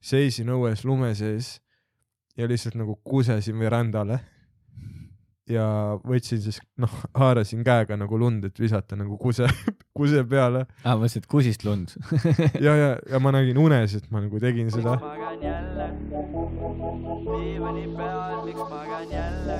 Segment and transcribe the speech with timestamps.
[0.00, 1.58] seisin õues lume sees
[2.36, 4.20] ja lihtsalt nagu kusesin verandale
[5.50, 5.64] ja
[6.06, 9.48] võtsin siis noh haarasin käega nagu lund et visata nagu kuse
[9.98, 11.96] kuse peale aa, mõtlesin, et kusist lund.
[12.66, 15.88] ja ja ja ma nägin unes et ma nagu tegin seda magan jälle
[17.26, 19.58] diivani peal, miks magan jälle?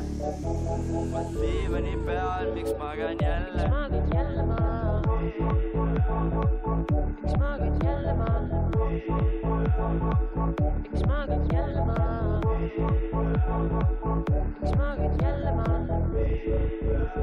[1.12, 3.68] vot diivani peal, miks magan jälle?
[3.68, 5.02] magad jälle maha?
[7.20, 9.49] miks magad jälle
[9.94, 10.46] maha?
[10.82, 12.40] miks magad jälle maha?
[12.60, 12.76] miks
[13.12, 13.40] magad
[15.22, 15.78] jälle maha?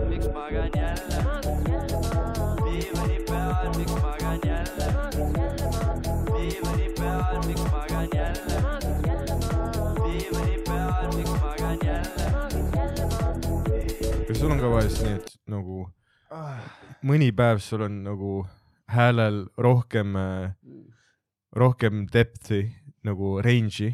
[0.09, 1.17] miks magan jälle?
[1.27, 2.55] magad jälle maha?
[2.65, 4.85] diivani peal, miks magan jälle?
[4.97, 5.91] magad jälle maha?
[6.37, 8.55] diivani peal, miks magan jälle?
[8.61, 9.93] magad jälle maha?
[10.03, 12.23] diivani peal, miks magan jälle?
[12.33, 13.27] magad jälle maha?
[14.27, 15.77] kas sul on ka vahest nii et nagu
[17.07, 18.45] mõni päev sul on nagu
[18.87, 20.51] häälel rohkem äh,
[21.57, 22.65] rohkem depth'i
[23.07, 23.93] nagu range'i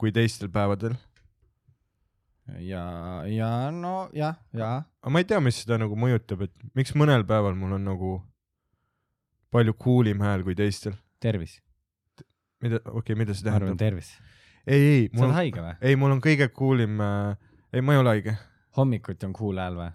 [0.00, 0.96] kui teistel päevadel
[2.60, 2.84] ja,
[3.30, 7.24] ja no jah, ja aga ma ei tea, mis seda nagu mõjutab, et miks mõnel
[7.28, 8.12] päeval mul on nagu
[9.52, 10.96] palju cool im hääl kui teistel.
[11.22, 11.58] tervis,
[12.64, 13.84] mida, okei okay,, mida see ma arvan tähendab?
[13.86, 14.12] tervis.
[14.66, 15.76] ei, ei, sa oled haige või?
[15.80, 17.36] ei, mul on kõige cool im äh,,
[17.72, 18.36] ei, ma ei ole haige.
[18.76, 19.92] hommikuti on cool hääl või?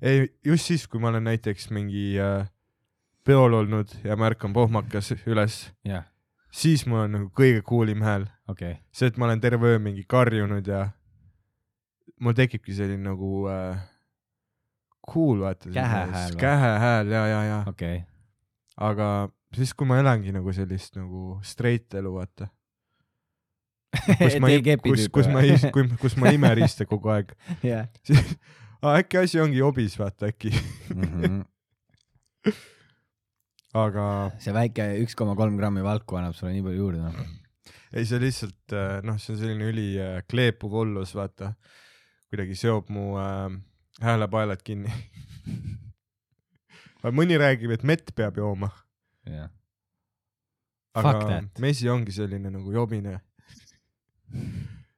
[0.00, 2.46] ei, just siis, kui ma olen näiteks mingi äh,
[3.28, 6.06] peol olnud ja ma ärkan pohmakas üles, jah,
[6.54, 8.26] siis mul on nagu kõige cool im hääl.
[8.48, 8.80] okay..
[8.92, 10.88] see, et ma olen terve öö mingi karjunud ja
[12.24, 13.80] mul tekibki selline nagu äh,
[15.08, 15.70] cool vaata.
[15.72, 18.00] Kähehääl kähehääl ja, ja, ja, okay.,
[18.76, 22.48] aga siis, kui ma elangi nagu sellist nagu straight elu, vaata.
[24.20, 24.52] kus ma
[24.84, 25.56] kus, kus ma ei,
[26.00, 27.32] kus ma ei imerista kogu aeg,
[27.70, 27.88] jah.
[28.04, 28.34] siis
[28.82, 30.52] ah, äkki asi ongi hobis, vaata äkki,
[30.94, 31.44] Mhm.
[33.76, 34.04] aga
[34.40, 37.18] see väike üks koma kolm grammi valku annab sulle nii palju juurde, noh.
[37.92, 41.52] ei, see lihtsalt äh, noh, see on selline üli äh, ollus, vaata.
[42.30, 43.52] kuidagi seob mu äh,
[44.00, 44.92] häälepaelad kinni.
[47.18, 48.70] mõni räägib, et mett peab jooma,
[49.24, 49.50] jah.
[50.98, 53.20] Aga mesi ongi selline nagu jobine.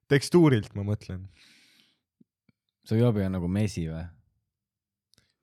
[0.08, 1.26] tekstuurilt ma mõtlen,
[2.86, 4.06] su jobi on nagu mesi või?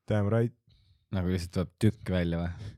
[0.07, 0.55] damn right.
[1.11, 2.76] nagu lihtsalt tuleb tükk välja või?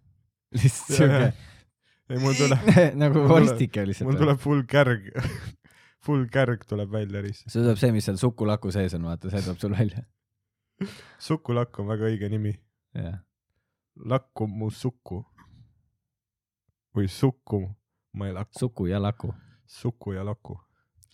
[0.56, 1.32] Lihtsalt siuke
[2.10, 2.70] ei, mul tuleb,
[3.04, 4.20] nagu vorstike lihtsalt mul.
[4.22, 5.10] tuleb full kärg,
[6.06, 7.52] full kärg tuleb välja lihtsalt.
[7.54, 10.06] sul tuleb see, mis seal sukulaku sees on, vaata, see tuleb sul välja.
[11.22, 12.56] sukulakk on väga õige nimi.
[12.98, 13.20] jah,
[14.10, 15.22] lakku mu suku.
[16.98, 17.62] või sukku,
[18.18, 19.34] ma ei lakku, suku ja laku
[19.70, 20.58] suku ja lakku.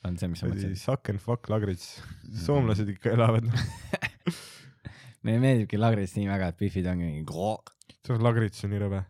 [0.06, 0.78] on see, mis sa mõtlesid.
[0.80, 1.98] Suck and fuck lagrits.
[2.46, 3.50] soomlased ikka elavad.
[5.26, 7.26] meile meeldibki lagrits nii väga, et Biffid ongi mingi.
[8.06, 9.02] see lagrits on nii rõve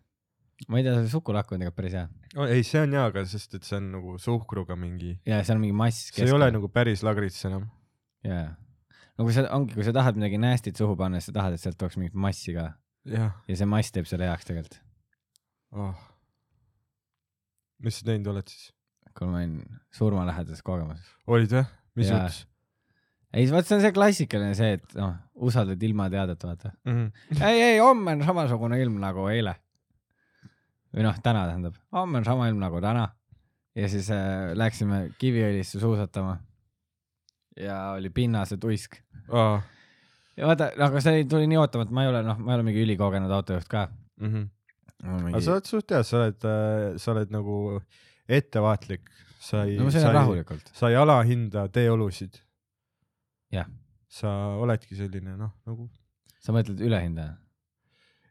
[0.68, 2.06] ma ei tea, see sukulakk on tegelikult päris hea.
[2.36, 2.46] oh,.
[2.50, 5.66] ei, see on jaa, aga sest et see on nagu suhkruga mingi, ja seal on
[5.66, 6.10] mingi mass.
[6.16, 7.68] see ei ole nagu päris lagrits enam.
[8.26, 8.48] jaa.
[9.18, 11.64] no kui sa, ongi, kui sa tahad midagi nasty't suhu panna, siis sa tahad, et
[11.64, 12.72] sealt tuleks mingit massi ka
[13.06, 14.82] ja see mass teeb selle heaks tegelikult.
[15.78, 15.94] oh..
[17.86, 18.72] mis sa teinud oled siis?
[19.16, 19.62] kui ma olin
[19.96, 21.16] surmalähedases kogemuses.
[21.32, 21.66] olid või?
[21.96, 22.44] mis juhtus
[23.36, 25.16] ei, vot see on see klassikaline see, et noh,
[25.48, 26.72] usaldad ilmateadet, vaata.
[26.88, 26.96] mm?
[26.96, 27.44] -hmm.
[27.50, 29.56] ei, ei, homme on samasugune ilm nagu eile.
[30.96, 33.10] Või noh, täna tähendab, homme on sama ilm nagu täna.
[33.76, 36.38] ja siis äh, läksime Kiviõlisse suusatama.
[37.60, 38.98] ja oli pinnase tuisk.
[39.30, 39.60] Oh.
[40.38, 42.84] ja vaata, aga see tuli nii ootamatu, ma ei ole, noh, ma ei ole mingi
[42.86, 43.88] ülikogenud autojuht ka.
[44.22, 44.50] Mm -hmm.
[45.04, 45.34] Mingi...
[45.34, 47.82] aga sa oled suht hea, sa oled äh,, sa oled nagu
[48.28, 52.42] ettevaatlik, sa ei no sa ei- sa ei alahinda teeolusid.
[53.52, 53.68] Jah.
[54.10, 54.30] sa
[54.64, 55.90] oledki selline noh, nagu
[56.40, 57.36] sa mõtled ülehindaja?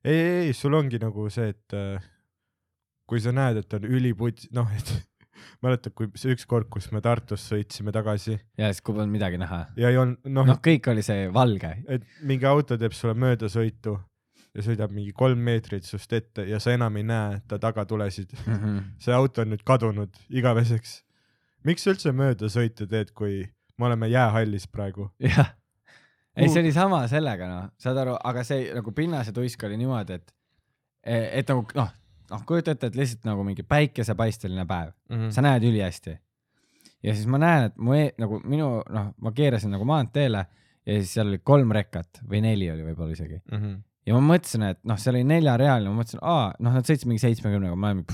[0.05, 2.01] ei, ei, ei, sul ongi nagu see, et äh,
[3.09, 4.95] kui sa näed, et on üliputs, noh, et
[5.65, 9.65] mäletad, kui see ükskord, kus me Tartust sõitsime tagasi ja siis, kui polnud midagi näha.
[9.81, 11.77] ja ei olnud, noh noh, kõik oli see valge.
[11.89, 13.97] et mingi auto teeb sulle möödasõitu
[14.55, 18.37] ja sõidab mingi kolm meetrit sinust ette ja sa enam ei näe ta tagatulesid.
[19.03, 21.03] see auto on nüüd kadunud igaveseks.
[21.65, 23.43] miks sa üldse möödasõite teed, kui
[23.79, 25.11] me oleme jäähallis praegu?
[25.19, 25.55] jah.
[26.37, 30.21] ei, see oli sama sellega, noh, saad aru, aga see nagu pinnase tuisk oli niimoodi,
[30.21, 30.35] et,
[31.43, 31.93] et nagu noh,
[32.31, 35.31] noh, kujuta ette, et lihtsalt nagu mingi päikesepaisteline päev, Mhm.
[35.31, 36.19] sa näed ülihästi.
[37.03, 40.47] ja siis ma näen, et mu e nagu minu, noh, ma keerasin nagu maanteele
[40.87, 43.41] ja siis seal oli kolm rekat või neli oli võib-olla isegi.
[43.53, 43.75] Mhm.
[44.07, 47.21] ja ma mõtlesin, et noh, seal oli neljarealine, ma mõtlesin, aa, noh, nad sõitsid mingi
[47.21, 48.05] seitsmekümnega, ma olin,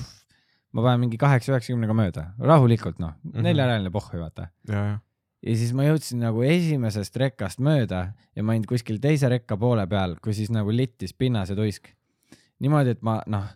[0.72, 3.30] ma panen mingi kaheksa-üheksakümnega mööda, rahulikult noh mm.
[3.30, 4.48] -hmm., neljarealine pohhu vaata.
[4.68, 4.98] ja, ja,
[5.42, 9.86] ja siis ma jõudsin nagu esimesest rekkast mööda ja ma olin kuskil teise rekka poole
[9.86, 11.88] peal, kui siis nagu littis pinnase tuisk.
[12.60, 13.46] niimoodi, et ma noh,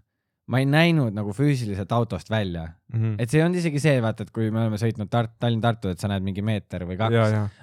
[0.46, 3.14] ma ei näinud nagu füüsiliselt autost välja, Mhm.
[3.19, 5.99] et see ei olnud isegi see, vaata, et kui me oleme sõitnud Tart-, Tallinn-Tartu, et
[5.99, 7.14] sa näed mingi meeter või kaks,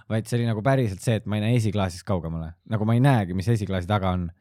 [0.09, 2.99] vaid see oli nagu päriselt see, et ma ei näe esiklaasist kaugemale, nagu ma ei
[3.03, 4.31] näegi, mis esiklaasi taga on.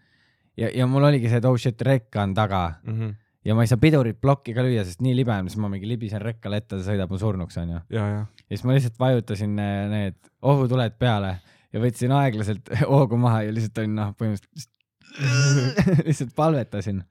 [0.57, 3.11] ja, ja mul oligi see, et oh shit, rekka on taga Mhm.
[3.45, 5.87] ja ma ei saa pidurit plokki ka lüüa, sest nii libe on, siis ma mingi
[5.89, 7.81] libisen rekkale ette, ta sõidab mu surnuks, onju.
[7.91, 11.41] ja, ja, ja siis ma lihtsalt vajutasin eh, need ohutuled peale
[11.73, 14.77] ja võtsin aeglaselt hoogu maha ja lihtsalt olin noh, põhimõtteliselt
[16.09, 17.03] lihtsalt palvetasin.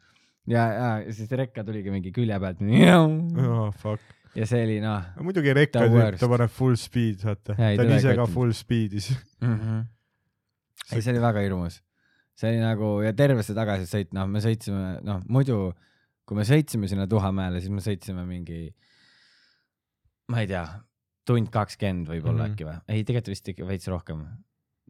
[0.47, 2.63] ja, ja siis rekka tuligi mingi külje pealt
[3.44, 4.01] oh fuck.
[4.38, 5.83] ja see oli noh muidugi rekka
[6.19, 7.57] ta paneb full speed, vaata.
[7.57, 9.12] Ta on ise ka full speed'is.
[9.41, 9.59] mm.
[9.59, 9.86] -hmm.
[10.94, 11.81] ei, see oli väga hirmus.
[12.36, 15.74] see oli nagu ja terve see tagasisõit, noh, me sõitsime, noh muidu
[16.30, 18.68] kui me sõitsime sinna Tuhamäele, siis me sõitsime mingi,
[20.30, 20.62] ma ei tea,
[21.25, 22.53] tund kakskümmend võib-olla mm -hmm.
[22.53, 22.77] äkki või?
[22.85, 24.21] ei, tegelikult vist ikka veits rohkem.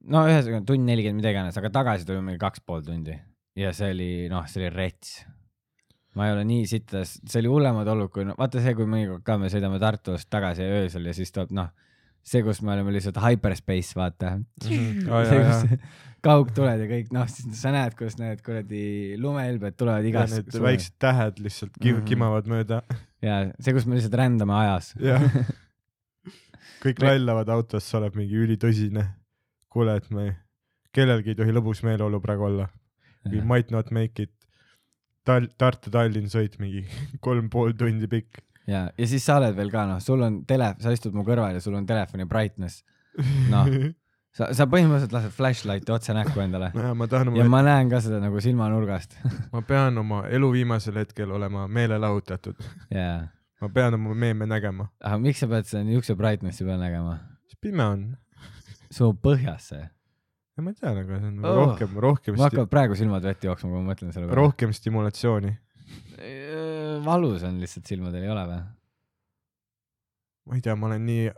[0.03, 3.15] no ühesõnaga tund nelikümmend, mida iganes, aga tagasi tuli mingi kaks pool tundi
[3.55, 5.25] ja see oli, noh, see oli rets.
[6.15, 9.21] Ma ei ole nii sitas, see oli hullemad olud, kui no, vaata see, kui mõnikord
[9.23, 11.69] ka me sõidame Tartust tagasi öösel ja siis tuleb noh,
[12.25, 15.05] see, kus me oleme lihtsalt hyperspace, vaata Mhm.
[15.11, 19.77] Aa, see, jaa, kus kaugtuled ja kõik, noh, siis sa näed, kuidas need kuradi lumehelbed
[19.79, 22.05] tulevad igast need väiksed tähed lihtsalt ki- Mhm.
[22.09, 22.81] kimavad mööda.
[23.21, 24.93] ja see, kus me lihtsalt rändame ajas.
[26.83, 29.05] kõik lallavad autos, sa oled mingi ülitõsine.
[29.69, 30.23] kuule, et me,
[30.95, 32.69] kellelgi ei tohi lõbus meeleolu praegu olla.
[33.29, 34.31] We might not make it.
[35.29, 36.83] Tal-, Tartu-Tallinn sõit mingi
[37.25, 38.41] kolm pool tundi pikk.
[38.69, 41.57] ja, ja siis sa oled veel ka noh, sul on tele, sa istud mu kõrval
[41.57, 42.83] ja sul on telefoni brightness.
[43.53, 43.67] Noh.
[44.37, 47.99] sa, sa põhimõtteliselt lased flashlight'i otse näkku endale ja ma tahan ja ma näen ka
[48.05, 49.17] seda nagu silmanurgast.
[49.53, 52.61] ma pean oma elu viimasel hetkel olema meelelahutatud.
[52.93, 53.25] jaa,
[53.61, 54.87] ma pean oma meeme nägema.
[55.01, 57.17] aga miks sa pead seda niisuguse brightness'i peal nägema?
[57.61, 58.05] pime on.
[58.93, 59.87] su põhjas see.
[60.65, 61.59] Ma tean, aga see on nagu Oh.
[61.63, 64.39] rohkem, rohkem mul, hakkavad praegu silmad vett jooksma, kui ma mõtlen selle peale.
[64.39, 65.55] rohkem stimulatsiooni.
[67.05, 68.59] valus on lihtsalt silmadel, ei ole või?
[70.49, 71.29] ma ei tea, ma olen nii,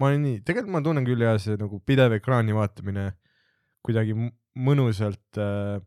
[0.00, 3.06] ma olen nii, tegelikult ma tunnen küll ja see nagu pidev ekraani vaatamine
[3.86, 4.14] kuidagi
[4.60, 5.80] mõnusalt äh,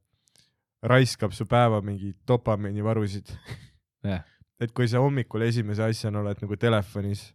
[0.83, 3.29] raiskab su päeva mingi dopamiinivarusid.
[4.09, 4.23] jah,
[4.59, 7.27] et kui sa hommikul esimese asjana oled nagu telefonis,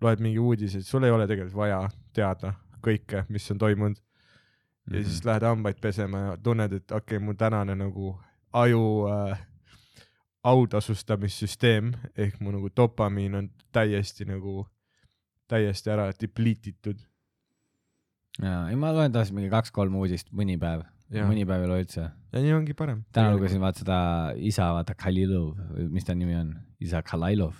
[0.00, 1.82] loed mingi uudiseid, sul ei ole tegelikult vaja
[2.16, 2.54] teada
[2.84, 3.98] kõike, mis on toimunud
[4.90, 5.04] ja Mhm.
[5.04, 8.20] siis lähed hambaid pesema ja tunned, et okei okay,, mu tänane nagu
[8.52, 9.38] aju äh,
[10.44, 14.64] autasustamissüsteem ehk mu nagu dopamiin on täiesti nagu,
[15.48, 17.00] täiesti ära deplete itud.
[18.40, 21.84] jaa, ei ma loen tavaliselt mingi kaks-kolm uudist mõni päev, ja, mõni päev ei loe
[21.84, 22.06] üldse.
[22.32, 23.02] ja nii ongi parem.
[23.12, 23.98] täna lugesin vaata seda
[24.36, 25.58] isa, vaata Kalilov,
[25.90, 27.54] mis ta nimi on, isa Kalailov,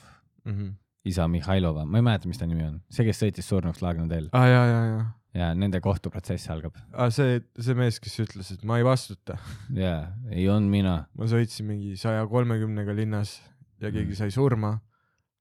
[0.44, 0.52] mm.
[0.52, 0.72] -hmm.
[1.05, 4.29] Isa Mihhailova, ma ei mäleta, mis ta nimi on, see, kes sõitis surnuks Laagna teel
[4.32, 5.00] ah, ja, ja, ja
[5.35, 9.38] ja nende kohtuprotsess algab ah,, see, see mees, kes ütles, et ma ei vastuta,
[9.85, 13.37] ja ei on mina, ma sõitsin mingi saja kolmekümnega linnas
[13.81, 14.19] ja keegi Mm.
[14.19, 14.73] sai surma,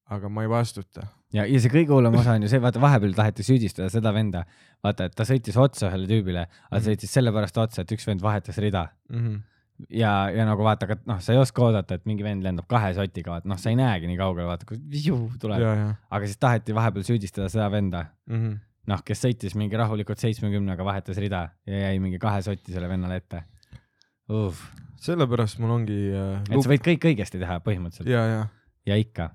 [0.09, 1.07] aga ma ei vastuta.
[1.33, 4.45] ja, ja see kõige hullem osa on ju see, vaata vahepeal taheti süüdistada seda venda,
[4.85, 6.85] vaata, et ta sõitis otsa ühele tüübile, aga Mhm.
[6.87, 9.41] sõitis sellepärast otsa, et üks vend vahetas rida Mm -hmm.
[9.87, 12.91] ja, ja nagu vaata, aga noh, sa ei oska oodata, et mingi vend lendab kahe
[12.97, 15.63] sotiga, vaata noh, sa ei näegi nii kaugele, vaata kui viu tuleb,
[16.09, 18.41] aga siis taheti vahepeal süüdistada seda venda, mm.
[18.41, 18.59] -hmm.
[18.93, 23.21] noh, kes sõitis mingi rahulikult seitsmekümnega, vahetas rida ja jäi mingi kahe sotti selle vennale
[23.23, 23.45] ette
[24.99, 28.41] sellepärast mul ongi äh, et sa võid kõik õigesti teha põhimõtteliselt ja, ja,
[28.91, 29.31] ja ikka.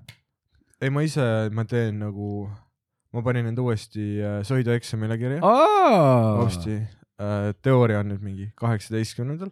[0.79, 1.25] ei, ma ise,
[1.55, 2.45] ma teen nagu,
[3.15, 6.43] ma panin end uuesti äh, sõidueksamile kirja Oh!
[6.43, 7.49] hopsti äh,.
[7.65, 9.51] teooria on nüüd mingi kaheksateistkümnendal.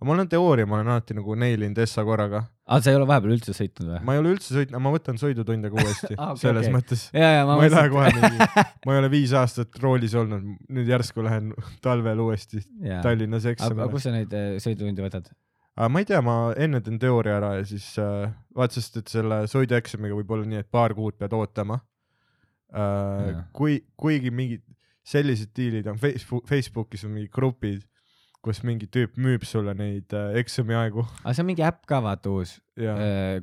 [0.00, 2.40] Aga ma olen teooria, ma olen alati nagu neilinud Essa korraga.
[2.64, 3.98] aga sa ei ole vahepeal üldse sõitnud või?
[4.08, 6.74] ma ei ole üldse sõitnud, ma võtan sõidutunde ka uuesti Ah, okei, selles okei.
[6.78, 7.02] mõttes.
[7.12, 8.48] ja, ja ma, ma ei lähe kohe mingi,
[8.86, 11.52] ma ei ole viis aastat roolis olnud, nüüd järsku lähen
[11.84, 13.02] talvel uuesti Jaa.
[13.04, 13.92] Tallinnas eksamile aga.
[13.92, 15.28] kus sa neid äh, sõidutunde võtad?
[15.76, 19.12] aga ma ei tea, ma enne teen teooria ära ja siis äh, vaat sest, et
[19.12, 21.82] selle sõidueksamiga võib olla nii, et paar kuud pead ootama
[22.72, 24.64] äh, kui, kuigi mingid
[25.10, 27.84] sellised diilid on Facebook, Facebookis on mingid grupid,
[28.44, 32.32] kus mingi tüüp müüb sulle neid äh, eksamiaegu aga see on mingi äpp ka vaata
[32.32, 32.94] uus, ja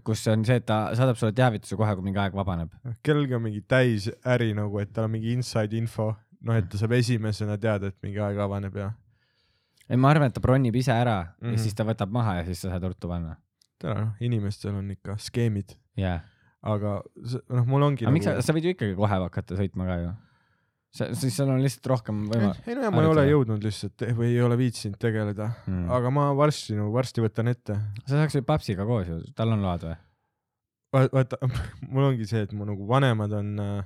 [0.06, 2.72] kus on see, et ta saadab sulle teavituse kohe, kui mingi aeg vabaneb.
[3.06, 6.96] kellelgi on mingi täisäri nagu, et tal on mingi inside info, noh, et ta saab
[6.98, 8.94] esimesena teada, et mingi aeg avaneb ja
[9.88, 11.46] ei, ma arvan, et ta bronib ise ära mm -hmm.
[11.48, 11.54] Mhm.
[11.54, 13.36] ja siis ta võtab maha ja siis sa saad ruttu panna.
[13.80, 16.20] täna noh, inimestel on ikka skeemid, jaa.
[16.62, 17.02] aga
[17.50, 19.98] noh, mul ongi aga miks sa, nagu sa võid ju ikkagi kohe hakata sõitma ka
[20.02, 20.14] ju.
[21.18, 22.68] Siis sul on lihtsalt rohkem võimalust.
[22.68, 25.90] ei no ja ma ei ole jõudnud lihtsalt või ei ole viitsinud tegeleda Mm.
[25.92, 27.76] aga ma varsti varsti võtan ette.
[28.06, 29.98] sa saaks ju papsiga koos ju, tal on load või?
[31.14, 31.38] vaata,
[31.92, 33.84] mul ongi see, et mu nagu vanemad on äh,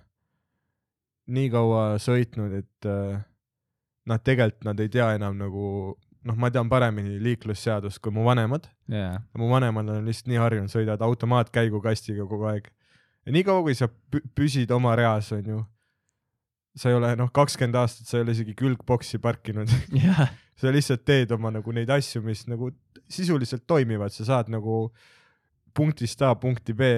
[1.32, 3.20] nii kaua sõitnud, et äh,
[4.10, 5.66] nad tegelikult nad ei tea enam nagu
[6.28, 10.72] noh, ma tean paremini liiklusseadust kui mu vanemad jaa, mu vanemad on lihtsalt nii harjunud,
[10.74, 12.70] sõidavad automaatkäigukastiga kogu aeg.
[13.26, 15.64] ja niikaua, kui sa pü- püsid oma reas, onju,
[16.78, 21.04] sa ei ole noh, kakskümmend aastat sa ei ole isegi külgboksi parkinud, jah, sa lihtsalt
[21.08, 22.72] teed oma nagu neid asju, mis nagu
[23.12, 24.86] sisuliselt toimivad, sa saad nagu
[25.76, 26.94] punktist A punkti B.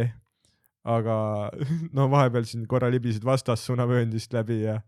[0.83, 1.15] aga
[1.95, 4.81] no vahepeal siin korra libisid vastassuunavööndist läbi ja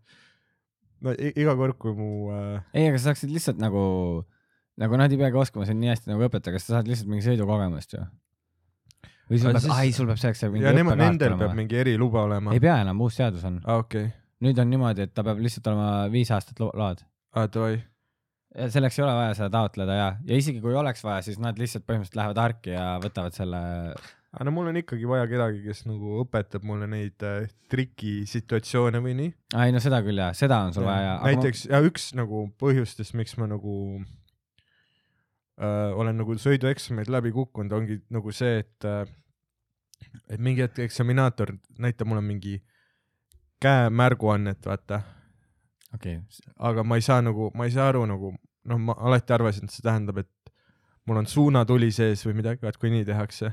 [1.00, 3.82] no iga kord, kui mu äh, ei, aga sa saaksid lihtsalt nagu,
[4.80, 7.26] nagu nad ei peagi oskama sind nii hästi nagu õpetada, kas sa saad lihtsalt mingi
[7.26, 8.04] sõidukogemust ju?
[9.26, 11.42] või sul Aga peab siis-, ai, sul peab selleks mingi ja nemad, õppekaart nendel olema
[11.42, 11.60] peab või?
[11.62, 12.62] mingi eriluba olema ei.
[12.62, 13.58] pea enam, uus seadus on.
[13.64, 14.10] aa, okei,
[14.44, 17.02] nüüd on niimoodi, et ta peab lihtsalt olema viis aastat lo- load.
[17.36, 17.78] aa davai,
[18.72, 21.86] selleks ei ole vaja seda taotleda ja, ja isegi kui oleks vaja, siis nad lihtsalt
[21.88, 23.60] põhimõtteliselt lähevad harki ja võtavad selle.
[24.36, 29.16] aga no mul on ikkagi vaja kedagi, kes nagu õpetab mulle neid äh, trikisituatsioone või
[29.22, 29.34] nii.
[29.64, 31.18] ei no seda küll jah, seda on sul vaja.
[31.24, 33.76] näiteks ja üks nagu põhjustest, miks ma nagu
[35.60, 39.04] äh, olen nagu sõidueksameid läbi kukkunud, ongi nagu see, et äh,
[40.30, 42.58] et mingi hetk eksaminaator näitab mulle mingi
[43.62, 45.00] käemärguannet, vaata,
[45.94, 48.32] okei okay., aga ma ei saa nagu, ma ei saa aru nagu,
[48.68, 50.52] noh, ma alati arvasin, et see tähendab, et
[51.06, 53.52] mul on suunatuli sees või midagi, vaat kui nii tehakse,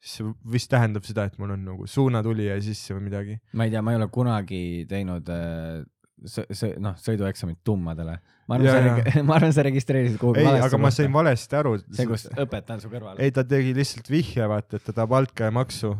[0.00, 3.36] siis see vist tähendab seda, et mul on nagu suunatuli jäi sisse või midagi.
[3.52, 5.84] ma ei tea, ma ei ole kunagi teinud äh,
[6.24, 8.18] sõ- noh, sõidueksamit tummadele.
[8.48, 11.12] ma arvan, sa ma arvan, sa registreerisid kuhugi ei, aga ma sain.
[11.12, 11.76] valesti aru.
[11.90, 13.20] see, kus õpetaja on su kõrval.
[13.20, 15.96] ei, ta tegi lihtsalt vihje, vaata, et ta tahab altkäemaksu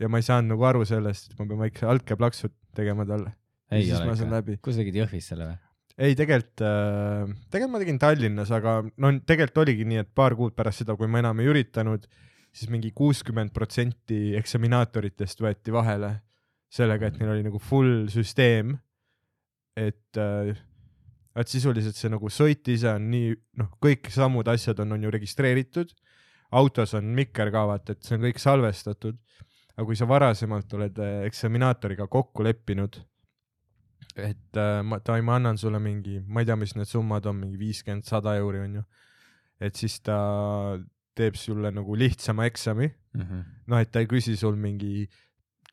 [0.00, 3.32] ja ma ei saanud nagu aru sellest, et ma pean väikse altkäeplaksu tegema talle.
[3.70, 4.58] ei siis ma ole ikka läbi..
[4.62, 5.58] kus sa tegid Jõhvis selle või?
[5.96, 10.56] ei, tegelikult äh,, tegelikult ma tegin Tallinnas, aga no tegelikult oligi nii, et paar kuud
[10.58, 12.06] pärast seda, kui ma enam ei üritanud,
[12.52, 16.18] siis mingi kuuskümmend protsenti eksaminaatoritest võeti vahele
[16.72, 18.76] sellega, et neil oli nagu full süsteem.
[19.76, 20.56] et äh,,
[21.36, 25.12] et sisuliselt see nagu sõit ise on nii, noh, kõik sammud, asjad on, on ju
[25.12, 25.92] registreeritud.
[26.56, 29.18] autos on mikker ka vaata, et see on kõik salvestatud.
[29.76, 32.96] Aga kui sa varasemalt oled äh, eksaminaatoriga kokku leppinud,
[34.16, 37.42] et äh, ma, ta, ma annan sulle mingi, ma ei tea, mis need summad on,
[37.42, 38.86] mingi viiskümmend, sada euri on ju.
[39.60, 40.16] et siis ta
[41.16, 45.06] teeb sulle nagu lihtsama eksami, noh, et ta ei küsi sul mingi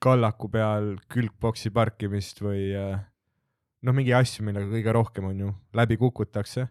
[0.04, 3.00] kallaku peal külgboksi parkimist või äh,
[3.84, 6.68] noh, mingi asju, millega kõige rohkem on ju läbi kukutakse.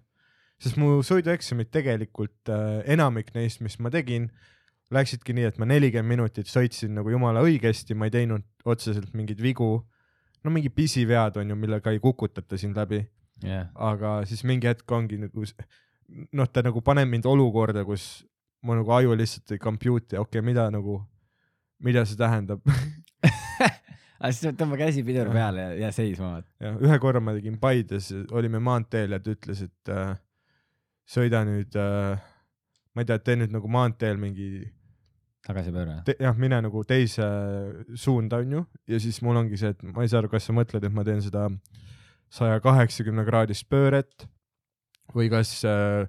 [0.63, 2.53] sest mu sõidueksamid tegelikult
[2.85, 4.29] enamik neist, mis ma tegin,
[4.93, 9.41] läksidki nii, et ma nelikümmend minutit sõitsin nagu jumala õigesti, ma ei teinud otseselt mingeid
[9.43, 9.85] vigu.
[10.43, 13.05] no mingi pisivead on ju, millega ei kukutata sind läbi,
[13.47, 15.47] jah, aga siis mingi hetk ongi nagu
[16.33, 18.25] noh, ta nagu paneb mind olukorda, kus
[18.63, 21.01] mu nagu aju lihtsalt ei compute'i, okei okay,, mida nagu,
[21.83, 22.63] mida see tähendab
[24.23, 25.35] aga siis tõmba käsi pidur Jah.
[25.35, 26.35] peale ja jää seisma.
[26.63, 30.15] ja ühe korra ma tegin Paides, olime maanteel ja ta ütles, et äh,
[31.09, 32.23] sõida nüüd äh,,
[32.95, 34.69] ma ei tea, tee nüüd nagu maanteel mingi
[35.47, 36.01] tagasipööre.
[36.07, 37.27] te,, jah, mine nagu teise
[37.99, 40.85] suunda, onju, ja siis mul ongi see, et ma ei saa aru, kas sa mõtled,
[40.87, 41.49] et ma teen seda
[42.33, 44.27] saja kaheksakümne kraadist pööret
[45.13, 46.07] või kas äh,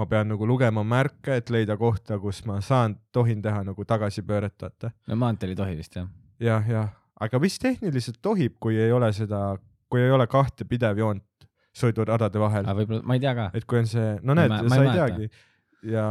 [0.00, 4.56] ma pean nagu lugema märke, et leida kohta, kus ma saan, tohin teha nagu tagasipööret,
[4.62, 4.94] vaata.
[5.10, 6.08] no maanteel ei tohi vist jah?
[6.40, 9.58] jah, jah, aga vist tehniliselt tohib, kui ei ole seda,
[9.90, 11.26] kui ei ole kahte pidevjoont
[11.76, 13.50] sõiduradade vahel aga, võib-olla, ma ei tea ka.
[13.54, 15.28] et kui on see, no näed sa ei teagi
[15.92, 16.06] ja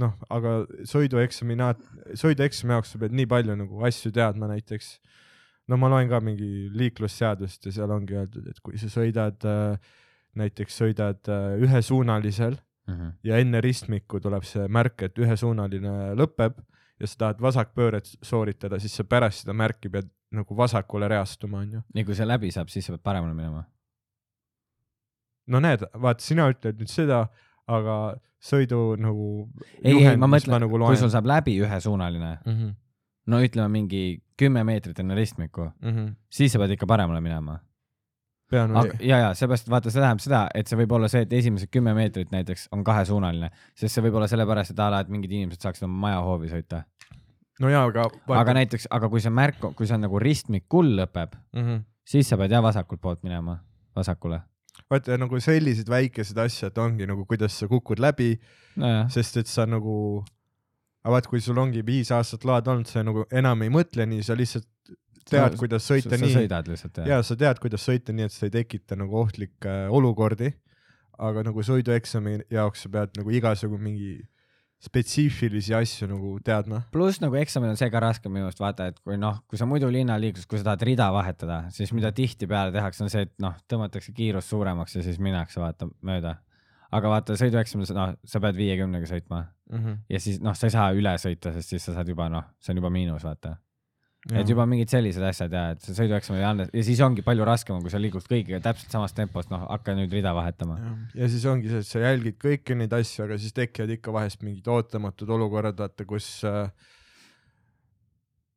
[0.00, 1.80] noh, aga sõidueksaminaat,
[2.18, 4.96] sõidueksami jaoks sa pead nii palju nagu asju teadma näiteks.
[5.68, 9.78] no ma loen ka mingi liiklusseadust ja seal ongi öeldud, et kui sa sõidad äh,,
[10.36, 12.58] näiteks sõidad äh, ühesuunalisel
[13.24, 16.60] ja enne ristmikku tuleb see märk, et ühesuunaline lõpeb
[17.00, 21.82] ja sa tahad vasakpööret sooritada, siis sa pärast seda märki pead nagu vasakule reastuma, onju.
[21.94, 23.64] nii kui see läbi saab, siis sa pead paremale minema.
[25.46, 27.26] no näed, vaata, sina ütled nüüd seda,
[27.66, 27.96] aga
[28.42, 29.28] sõidu nagu
[29.82, 32.52] ei, ei, ma mõtlen, nagu kui loen sul saab läbi ühesuunaline, mm.
[32.52, 32.74] -hmm.
[33.32, 34.02] no ütleme mingi
[34.38, 36.14] kümme meetrit enne ristmikku, Mm -hmm.
[36.30, 37.60] siis sa pead ikka paremale minema.
[38.52, 41.68] aga ja, ja seepärast vaata, see tähendab seda, et see võib olla see, et esimesed
[41.70, 45.32] kümme meetrit näiteks on kahesuunaline, sest see võib olla sellepärast, et a la, et mingid
[45.32, 46.84] inimesed saaksid oma majahoovi sõita.
[47.60, 50.94] no jaa, aga aga näiteks, aga kui see märk, kui see on nagu ristmik kull
[51.00, 51.62] lõpeb, mm.
[51.62, 51.84] -hmm.
[52.04, 53.58] siis sa pead jah vasakult poolt minema,
[53.96, 54.40] vasakule.
[54.90, 58.34] Vaata nagu sellised väikesed asjad ongi nagu, kuidas sa kukud läbi,
[58.76, 60.22] nojah, sest et sa nagu,
[61.04, 64.22] aga vaat kui sul ongi viis aastat load olnud, sa nagu enam ei mõtle nii,
[64.26, 64.68] sa lihtsalt
[65.26, 66.34] tead, Sa- kuidas sõita sa nii.
[66.36, 67.08] sõidad lihtsalt jah.
[67.10, 70.52] Ja sa tead, kuidas sõita nii, et sa ei tekita nagu ohtlikke äh, olukordi.
[71.18, 74.18] aga nagu sõidueksami jaoks sa pead nagu igasugu mingi
[74.86, 76.82] spetsiifilisi asju nagu teadma.
[76.94, 79.66] pluss nagu eksamil on see ka raske minu arust vaata, et kui noh, kui sa
[79.68, 83.54] muidu linnaliiklus, kui sa tahad rida vahetada, siis mida tihtipeale tehakse, on see, et noh,
[83.70, 86.36] tõmmatakse kiirust suuremaks ja siis minnakse vaata mööda.
[86.96, 89.94] aga vaata sõidueksamises, noh, sa pead viiekümnega sõitma Mhm.
[90.08, 92.72] ja siis noh, sa ei saa üle sõita, sest siis sa saad juba noh, see
[92.72, 93.56] on juba miinus, vaata.
[94.34, 97.46] Et juba mingid sellised asjad ja, et see sõidueksam ei anna ja siis ongi palju
[97.46, 100.78] raskem, kui sa liigud kõigiga täpselt samas tempos, noh, hakka nüüd rida vahetama.
[101.14, 104.42] ja siis ongi see, et sa jälgid kõiki neid asju, aga siis tekivad ikka vahest
[104.42, 106.66] mingid ootamatud olukorrad, vaata, kus äh,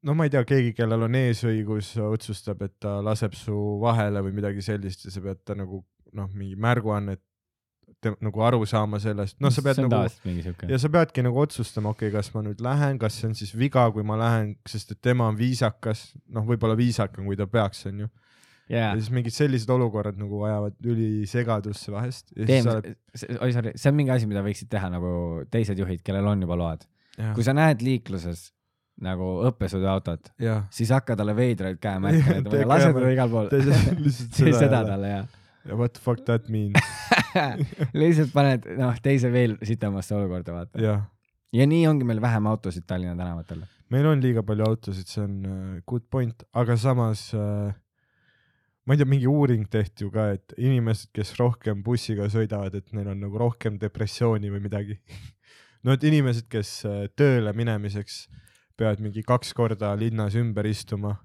[0.09, 4.35] no ma ei tea, keegi, kellel on eesõigus, otsustab, et ta laseb su vahele või
[4.41, 5.83] midagi sellist ja sa pead ta nagu
[6.17, 7.21] noh, mingi märguannet
[8.08, 12.15] nagu aru saama sellest, noh, sa pead nagu ja sa peadki nagu otsustama, okei okay,,
[12.20, 15.27] kas ma nüüd lähen, kas see on siis viga, kui ma lähen, sest et tema
[15.29, 18.08] on viisakas, noh, võib-olla viisakam, kui ta peaks, onju.
[18.70, 22.32] jaa ja, siis mingid sellised olukorrad nagu ajavad ülisegadusse vahest.
[22.38, 22.94] oled,,
[23.39, 25.12] oi sorry, see on mingi asi, mida võiksid teha nagu
[25.51, 26.88] teised juhid, kellel on juba load.
[27.20, 28.50] jah kui sa näed liikluses
[29.03, 32.12] nagu õppesõiduautot, jah, siis hakka talle veidraid näitama
[32.62, 33.51] ja lase teda igal pool.
[34.38, 35.22] tee seda talle ja
[35.75, 36.73] what the fuck that mean,
[38.01, 40.81] lihtsalt paned noh, teise veel sitamasse olukorda vaata.
[40.83, 41.03] jah.
[41.55, 43.65] ja nii ongi meil vähem autosid Tallinna tänavatel.
[43.89, 47.69] meil on liiga palju autosid, see on uh, good point, aga samas uh,
[48.89, 52.88] ma ei tea, mingi uuring tehti ju ka, et inimesed, kes rohkem bussiga sõidavad, et
[52.97, 54.97] neil on nagu rohkem depressiooni või midagi.
[55.85, 58.23] no et inimesed, kes uh, tööle minemiseks
[58.79, 61.17] peavad mingi kaks korda linnas ümber istuma,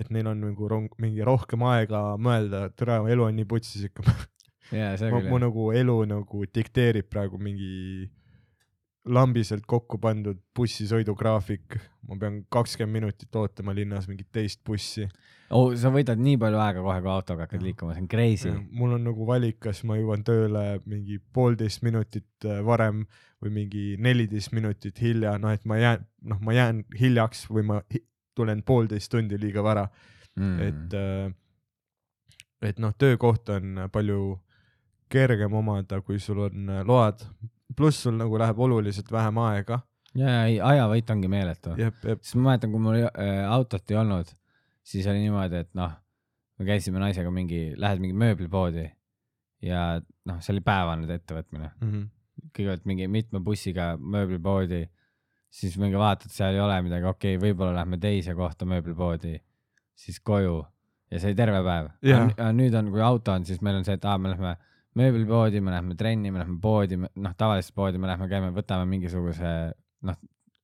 [0.00, 4.04] et neil on nagu rong-, mingi rohkem aega mõelda, tere, elu on nii putsis ikka.
[4.70, 8.08] see mu, mu nagu elu nagu dikteerib praegu mingi
[9.06, 11.76] lambiselt kokku pandud bussisõidugraafik,
[12.08, 15.06] ma pean kakskümmend minutit ootama linnas mingit teist bussi.
[15.54, 17.66] oh, sa võidad nii palju aega kohe, kui autoga hakkad Jah.
[17.68, 18.54] liikuma, see on crazy.
[18.74, 23.04] mul on nagu valik, kas ma jõuan tööle mingi poolteist minutit äh, varem
[23.44, 27.80] või mingi neliteist minutit hilja, noh et ma jään, noh, ma jään hiljaks või ma
[28.36, 29.88] tulen poolteist tundi liiga vara
[30.36, 30.58] Mm.
[30.60, 31.32] et äh,
[32.68, 34.38] et noh, töökohta on palju
[35.12, 37.22] kergem omada, kui sul on äh, load,
[37.76, 39.80] pluss sul nagu läheb oluliselt vähem aega.
[40.16, 41.72] ja, ei, ajavõit ongi meeletu.
[42.20, 44.34] siis ma mäletan, kui mul äh, autot ei olnud,
[44.84, 45.96] siis oli niimoodi, et noh,
[46.58, 48.86] me käisime naisega mingi, lähed mingi mööblipoodi
[49.64, 49.86] ja
[50.28, 51.72] noh, see oli päevane ettevõtmine.
[51.80, 52.06] mhm,
[52.52, 54.84] kõigepealt mingi mitme bussiga mööblipoodi,
[55.50, 59.36] siis mingi vaatad, seal ei ole midagi, okei okay,, võib-olla lähme teise kohta mööblipoodi,
[59.96, 60.60] siis koju
[61.10, 61.90] ja see terve päev.
[62.06, 62.52] Jaa.
[62.56, 64.56] nüüd on, kui auto on, siis meil on see, et aa, me lähme
[64.96, 69.52] mööblipoodi, me lähme trenni, me lähme poodi, noh, tavalisesse poodi me lähme, käime, võtame mingisuguse
[70.08, 70.18] noh,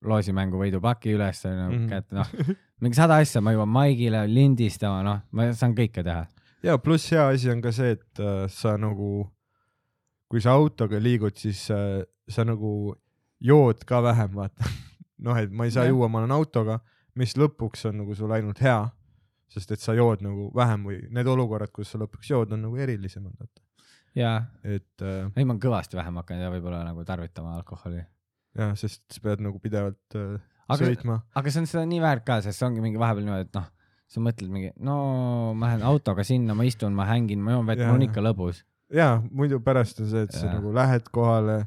[0.08, 1.74] loosimängu võidupaki üles no, mm.
[1.74, 1.88] -hmm.
[1.90, 6.26] kätte, noh, mingi sada asja, ma jõuan maigile lindistama, noh, ma saan kõike teha.
[6.62, 9.28] ja pluss hea asi on ka see, et äh, sa nagu,
[10.28, 12.96] kui sa autoga liigud, siis äh, sa nagu
[13.42, 14.68] jood ka vähem, vaata.
[15.26, 15.92] noh, et ma ei saa Jah.
[15.94, 16.78] juua, ma olen autoga,
[17.18, 18.78] mis lõpuks on nagu sul ainult hea,
[19.52, 22.78] sest et sa jood nagu vähem või need olukorrad, kus sa lõpuks jood, on nagu
[22.80, 23.60] erilisemad, vaata.
[24.16, 24.32] ja,
[24.64, 28.00] et äh, ei ma olen kõvasti vähem hakanud ja võib-olla nagu tarvitama alkoholi.
[28.58, 30.40] jah, sest sa pead nagu pidevalt äh,
[30.72, 31.18] Aga- sõitma.
[31.36, 33.68] aga see on seda nii väärt ka, sest see ongi mingi vahepeal niimoodi, et noh,
[34.12, 34.96] sa mõtled mingi, no
[35.56, 38.10] ma lähen autoga sinna, ma istun, ma hängin, ma joon vett, Jaa, mul on jaa.
[38.10, 38.62] ikka lõbus.
[38.92, 40.56] ja muidu pärast on see, et sa Jaa.
[40.58, 41.58] nagu lähed kohale,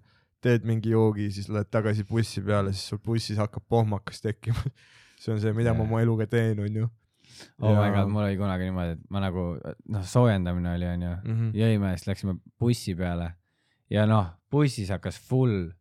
[0.46, 4.62] teed mingi joogi, siis lähed tagasi bussi peale, siis sul bussis hakkab pohmakas tekkima.
[5.22, 5.88] see on see, mida ma Jaa.
[5.90, 6.90] oma eluga teen, onju.
[7.66, 9.46] oh my god, mul oli kunagi niimoodi, et ma nagu
[9.92, 11.48] noh, soojendamine oli onju, Mhm.
[11.58, 13.32] jõime ja siis läksime bussi peale
[13.92, 15.72] ja noh, bussis hakkas full,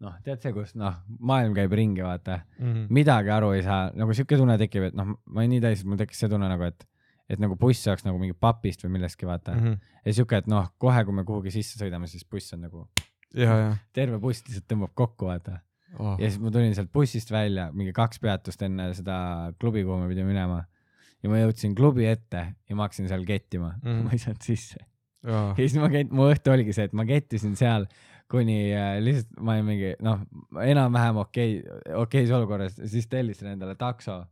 [0.00, 2.86] noh, tead see, kus noh, maailm käib ringi, vaata, Mhm.
[2.96, 5.86] midagi aru ei saa, nagu siuke tunne tekib, et noh, ma olin nii täis, et
[5.90, 6.86] mul tekkis see tunne nagu, et
[7.30, 9.60] et nagu buss oleks nagu mingi papist või millestki, vaata mm.
[9.66, 9.76] -hmm.
[10.04, 13.04] ja siuke, et noh, kohe, kui me kuhugi sisse sõidame, siis buss on nagu ja,
[13.04, 13.09] ja
[13.96, 15.60] terve buss lihtsalt tõmbab kokku, vaata.
[15.98, 16.16] oh.
[16.18, 19.16] ja siis ma tulin sealt bussist välja, mingi kaks peatust enne seda
[19.60, 20.64] klubi, kuhu me pidime minema.
[21.22, 23.90] ja ma jõudsin klubi ette ja ma hakkasin seal kettima mm.
[23.90, 24.06] -hmm.
[24.06, 24.86] ma ei saanud sisse.
[25.26, 27.84] Ja siis ma kett-, mu õhtu oligi see, et ma kettisin seal
[28.30, 30.22] kuni äh, lihtsalt ma olin mingi noh,
[30.64, 31.58] enam-vähem okei,
[31.98, 34.24] okeis olukorras, siis tellisin endale takso.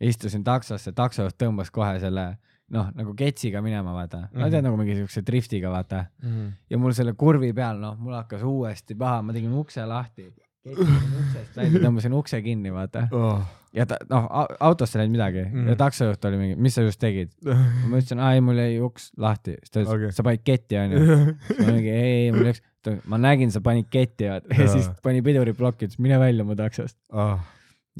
[0.00, 2.36] istusin taksosse, taksojuht tõmbas kohe selle
[2.74, 4.38] noh, nagu ketsiga minema, vaata mm, -hmm.
[4.38, 4.50] no Mhm.
[4.50, 6.48] tead nagu mingi siukse driftiga, vaata Mhm.
[6.70, 10.32] ja mul selle kurvi peal, noh, mul hakkas uuesti paha, ma tegin ukse lahti,
[10.66, 13.06] uksest välja, tõmbasin ukse kinni, vaata.
[13.14, 13.42] Oh.
[13.76, 14.26] ja ta, noh,
[14.60, 15.58] autosse ei läinud midagi mm.
[15.60, 15.68] Mhm.
[15.68, 17.30] ja taksojuht oli mingi, mis sa just tegid?
[17.90, 20.78] ma ütlesin, aa ei, mul jäi uks lahti, siis ta ütles okay., sa panid ketti
[20.80, 21.02] onju.
[21.60, 22.62] ma mingi ei, ei mul läks,
[23.06, 24.68] ma nägin, sa panid ketti ja Jaa.
[24.72, 26.96] siis pani piduriplokki, ütles mine välja mu taksost.
[27.12, 27.38] oh.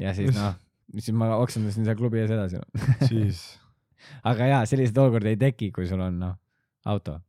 [0.01, 0.55] ja siis noh,
[0.97, 2.59] siis ma oksendasin seal klubi ees edasi.
[3.07, 3.59] siis
[4.27, 6.35] aga jaa, selliseid olukordi ei teki, kui sul on noh,
[6.85, 7.19] auto.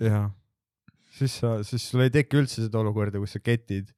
[0.00, 0.30] jah,
[1.18, 3.90] siis sa, siis sul ei teki üldse seda olukorda, kus sa ketid,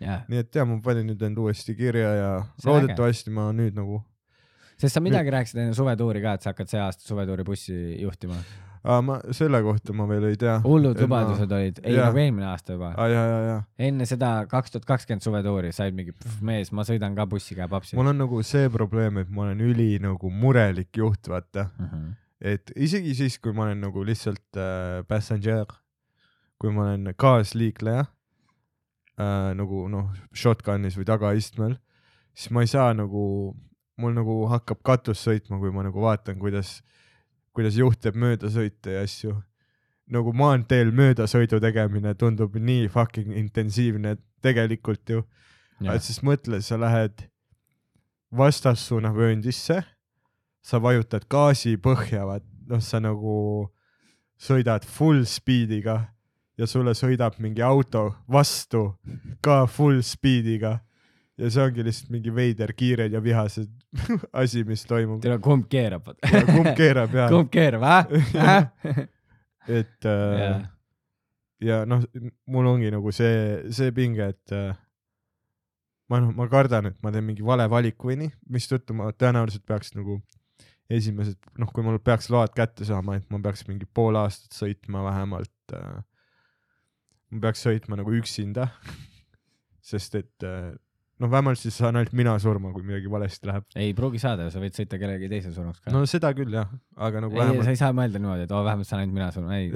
[0.00, 2.30] nii et ja ma panin nüüd end uuesti kirja ja
[2.66, 4.02] loodetavasti ma nüüd nagu
[4.76, 8.36] sest sa midagi rääkisid enne suvetuuri ka, et sa hakkad see aasta suvetuuri bussi juhtima.
[8.86, 10.56] aa, ma selle kohta ma veel ei tea.
[10.64, 12.92] hullud lubadused olid, ei nagu eelmine aasta juba.
[12.96, 13.56] ja, ja, ja
[13.88, 17.96] enne seda kaks tuhat kakskümmend suvetuuri said mingi "Pff, mees, ma sõidan ka bussiga papsi.
[17.98, 21.68] mul on nagu see probleem, et ma olen üli nagu murelik juht, vaata.
[22.40, 25.66] et isegi siis, kui ma olen nagu lihtsalt äh, passenger,
[26.60, 31.76] kui ma olen kaasliikleja äh, nagu noh, shotgun'is või tagaistmel,
[32.36, 33.54] siis ma ei saa nagu,
[34.00, 36.78] mul nagu hakkab katus sõitma, kui ma nagu vaatan, kuidas,
[37.56, 39.36] kuidas juht teeb möödasõite ja asju.
[40.06, 45.24] nagu maanteel möödasõidu tegemine tundub nii fucking intensiivne, tegelikult ju.
[45.82, 47.24] Et siis mõtle, sa lähed
[48.30, 49.80] vastassuuna vööndisse,
[50.62, 53.66] sa vajutad gaasi põhja, vaat noh, sa nagu
[54.38, 55.98] sõidad full speed'iga
[56.56, 58.92] ja sulle sõidab mingi auto vastu
[59.42, 60.78] ka full speed'iga
[61.36, 63.72] ja see ongi lihtsalt mingi veider kiired ja vihased
[64.42, 65.20] asi, mis toimub.
[65.24, 66.08] tere, kumb keerab?
[66.22, 69.04] kumb keerab ja, kumb keerab, äh?
[69.68, 70.64] et äh,
[71.64, 72.04] ja noh,
[72.52, 74.72] mul ongi nagu see, see pinge, et äh,
[76.10, 79.66] ma noh, ma kardan, et ma teen mingi vale valiku või nii, mistõttu ma tõenäoliselt
[79.68, 80.20] peaks nagu
[80.92, 85.02] esimesed, noh, kui mul peaks load kätte saama, et ma peaks mingi pool aastat sõitma
[85.08, 86.00] vähemalt äh,.
[87.34, 88.70] ma peaks sõitma nagu üksinda,
[89.90, 90.72] sest et äh,
[91.22, 93.64] noh, vähemalt siis saan ainult mina surma, kui midagi valesti läheb.
[93.80, 95.92] ei pruugi saada, sa võid sõita kellegi teise surnuks ka.
[95.94, 98.62] no seda küll jah, aga nagu ei, sa vähemalt ei saa mõelda niimoodi, et oo,
[98.66, 99.70] vähemalt saan ainult mina surma, ei.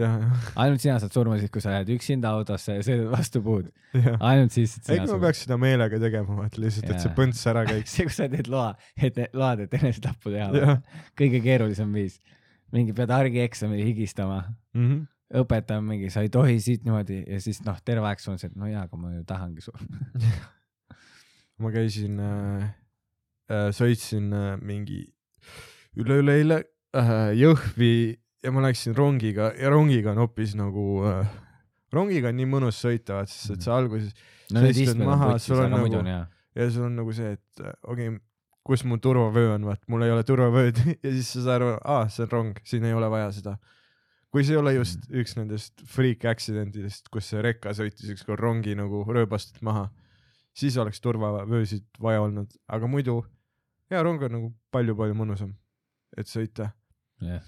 [0.65, 3.71] ainult sina saad surma siis, kui sa lähed üksinda autosse ja sõidad vastu puud.
[4.19, 7.95] ainult siis ei, ma peaks seda meelega tegema, vaata lihtsalt, et see põnts ära käiks.
[7.97, 10.77] see, kus sa teed loa, et load, et enesetappu teha
[11.19, 12.21] kõige keerulisem viis.
[12.71, 14.45] mingi pead argieksamil higistama,
[14.77, 15.01] Mhm.
[15.41, 18.49] õpetaja mingi, sa ei tohi siit niimoodi ja siis noh, terve aeg sul on see,
[18.51, 20.01] et no jaa, aga ma ju tahangi surma.
[21.61, 22.65] ma käisin äh,,
[23.51, 25.05] äh, sõitsin äh, mingi
[26.01, 26.63] üle-üleeile
[26.97, 27.93] äh, Jõhvi
[28.45, 31.39] ja ma läksin rongiga ja rongiga on hoopis nagu äh,,
[31.93, 34.15] rongiga on nii mõnus sõita, vaat sest et sa alguses
[34.51, 37.75] no Sa istud maha, sul on nagu- on ja sul on nagu see, et äh,
[37.85, 38.21] okei okay,,
[38.67, 40.79] kus mu turvavöö on, vaat mul ei ole turvavööd.
[41.05, 43.57] Ja siis sa saad aru, aa, see on rong, siin ei ole vaja seda.
[44.31, 48.77] kui see ei ole just üks nendest freak accidentidest, kus see rekka sõitis ükskord rongi
[48.79, 49.89] nagu rööbastelt maha,
[50.57, 53.21] siis oleks turvavöösid vaja olnud, aga muidu
[53.91, 55.55] ja rong on nagu palju-palju mõnusam,
[56.19, 56.71] et sõita
[57.25, 57.47] jah,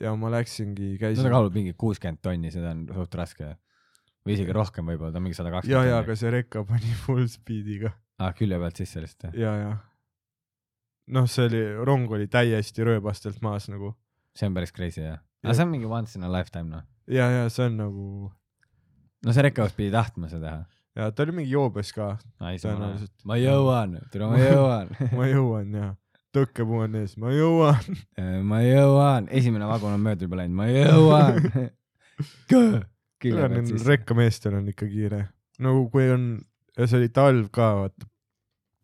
[0.00, 3.54] ja ma läksingi, käisin ta kaalub mingi kuuskümmend tonni, seda on suht raske.
[4.26, 6.96] või isegi rohkem võib-olla, ta on mingi sada ja, kakskümmend ja, aga see rekka pani
[7.04, 9.76] full speed'iga aa, külje pealt sisse lihtsalt ja, ja
[11.14, 13.94] noh, see oli, rong oli täiesti rööbastelt maas nagu
[14.36, 15.20] see on päris crazy jah.
[15.20, 15.50] Jah.
[15.50, 16.86] aga see on mingi once in a lifetime noh.
[17.10, 18.06] ja, ja see on nagu
[19.26, 20.64] no see rekkaus pidi tahtma seda teha.
[20.96, 23.14] Ja ta oli mingi joobes ka, Tõenäoliselt.
[23.28, 25.92] ma jõuan, tule ma jõuan ma jõuan ja
[26.36, 27.96] tõkkepuu on ees, ma jõuan.
[28.50, 31.40] ma jõuan, esimene vagun on mööda juba läinud, ma jõuan.
[33.88, 35.22] rekkameestel on ikka kiire,
[35.62, 36.28] nagu kui on,
[36.76, 38.10] see oli talv ka, vaata,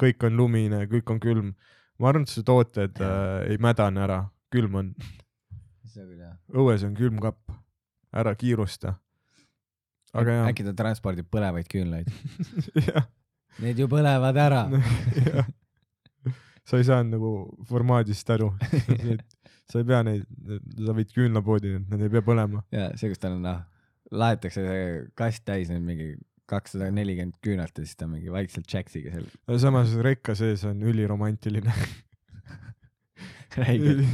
[0.02, 1.52] kõik on lumine, kõik on külm.
[2.00, 4.22] ma arvan, et su tooted äh, ei mädane ära,
[4.52, 4.92] külm on,
[5.94, 6.34] jah.
[6.56, 7.40] õues on külmkapp,
[8.16, 8.96] ära kiirusta.
[10.12, 12.08] Aga jah, äkki ta transpordib põlevaid küünlaid.
[13.62, 14.62] Need ju põlevad ära.
[16.68, 17.32] sa ei saanud nagu
[17.68, 18.52] formaadist aru,
[19.70, 20.26] sa ei pea neid,
[20.78, 22.62] sa võid küünlapoodi, need ei pea põlema.
[22.74, 23.64] ja see, kus tal on noh,
[24.14, 24.84] laetakse see
[25.18, 26.12] kast täis nüüd mingi
[26.52, 31.74] kakssada nelikümmend küünalt ja siis ta mingi vaikselt Jacksiga seal samas rekka sees on üliromantiline,
[33.58, 33.86] räägib.
[33.92, 34.08] üli,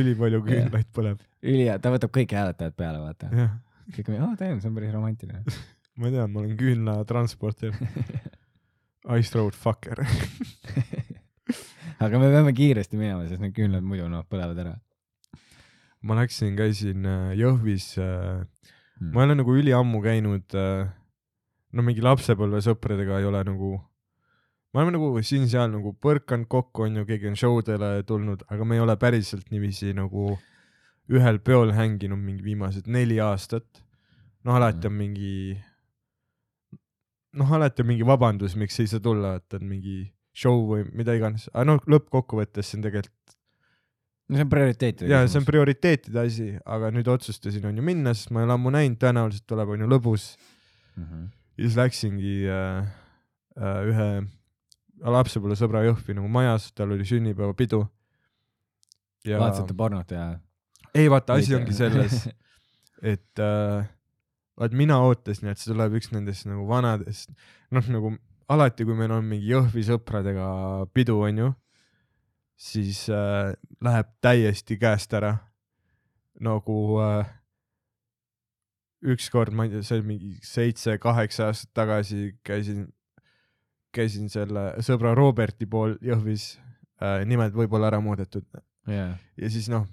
[0.00, 3.48] ülipalju küünlaid põleb, ülihea, ta võtab kõik hääletajad peale, vaata.
[3.94, 5.42] Kõik on, aa, damn, see on päris romantiline.
[6.00, 7.74] ma tean, ma olen küünlatransporter,
[9.18, 10.02] Ice Road fucker.
[12.04, 14.76] aga me peame kiiresti minema, sest need küünlad muidu noh, põlevad ära.
[16.06, 18.44] ma läksin, käisin äh, Jõhvis äh,,
[18.98, 19.12] Hmm.
[19.14, 20.88] ma ei ole nagu üliammu käinud äh,,
[21.70, 23.68] no mingi lapsepõlvesõpradega ei ole nagu,
[24.74, 28.74] me oleme nagu siin-seal nagu põrkanud kokku, onju, keegi on show dele tulnud, aga me
[28.74, 30.32] ei ole päriselt niiviisi nagu
[31.08, 33.84] ühel peol hänginud mingi viimased neli aastat.
[34.44, 35.56] noh, alati on mingi,
[37.36, 39.98] noh, alati on mingi vabandus, miks ei saa tulla, et on mingi
[40.36, 43.18] show või mida iganes, aga noh, lõppkokkuvõttes see on tegelikult
[44.28, 48.32] no see on prioriteetide ja see on prioriteetide asi, aga nüüd otsustasin onju minna, sest
[48.32, 51.04] ma ei ole ammu näinud, tõenäoliselt tuleb onju lõbus mm.
[51.04, 51.28] -hmm.
[51.56, 52.90] ja siis läksingi äh,
[53.58, 54.10] äh, ühe
[55.18, 57.86] lapsepõlvesõbra Jõhvi nagu majas, tal oli sünnipäevapidu.
[59.24, 60.36] ja vaatasite pornot ja?
[60.98, 62.26] Ei vaata, asi ongi selles,
[63.14, 63.86] et äh,
[64.58, 67.30] vaat mina ootasin, et see tuleb üks nendest nagu vanadest,
[67.74, 68.14] noh nagu
[68.50, 70.48] alati, kui meil on mingi Jõhvi sõpradega
[70.96, 71.52] pidu, onju,
[72.58, 73.52] siis äh,
[73.84, 75.36] läheb täiesti käest ära.
[76.38, 77.26] nagu äh,
[79.02, 82.84] ükskord, ma ei tea, see oli mingi seitse-kaheksa aastat tagasi käisin,
[83.94, 86.52] käisin selle sõbra Roberti pool Jõhvis
[87.02, 88.46] äh,, nimed võib-olla ära muudetud.
[88.88, 89.86] Jaa, ja siis noh,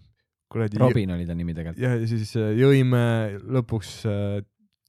[0.51, 1.81] kuradi Robin oli ta nimi tegelikult.
[1.83, 3.03] ja siis äh, jõime
[3.41, 4.39] lõpuks äh,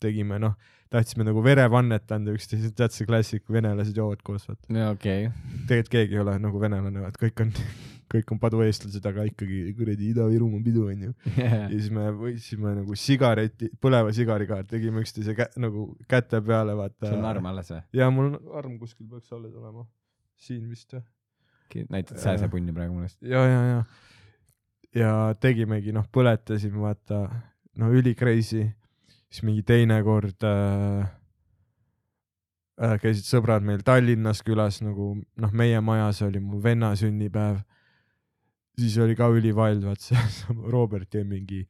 [0.03, 0.57] tegime noh,
[0.93, 4.69] tahtsime nagu verevannet anda üksteisele, tead see klassik, venelased joovad koos, vaata.
[4.75, 5.29] no okei
[5.69, 7.53] tegelikult keegi ei ole nagu venelane, vaat kõik on,
[8.13, 11.13] kõik on padueestlased, aga ikkagi kuradi Ida-Virumaa pidu onju.
[11.41, 17.11] ja siis me võtsime nagu sigareti, põleva sigariga, tegime üksteise kä nagu käte peale, vaata.
[17.11, 17.83] sul on arm alles või?
[17.97, 19.87] ja mul on arm kuskil peaks alles olema,
[20.49, 21.07] siin vist või?
[21.91, 23.11] näitad sääsepunni praegu mulle.
[23.27, 23.81] ja, ja, ja,
[24.97, 27.27] ja tegimegi, noh, põletasime, vaata,
[27.77, 28.65] no üli crazy,
[29.29, 31.05] siis mingi teine kord äh,
[32.81, 37.61] äh, käisid sõbrad meil Tallinnas külas nagu noh, meie majas oli mu venna sünnipäev.
[38.77, 41.63] siis oli ka ülivild, vaat see Robert jäi mingi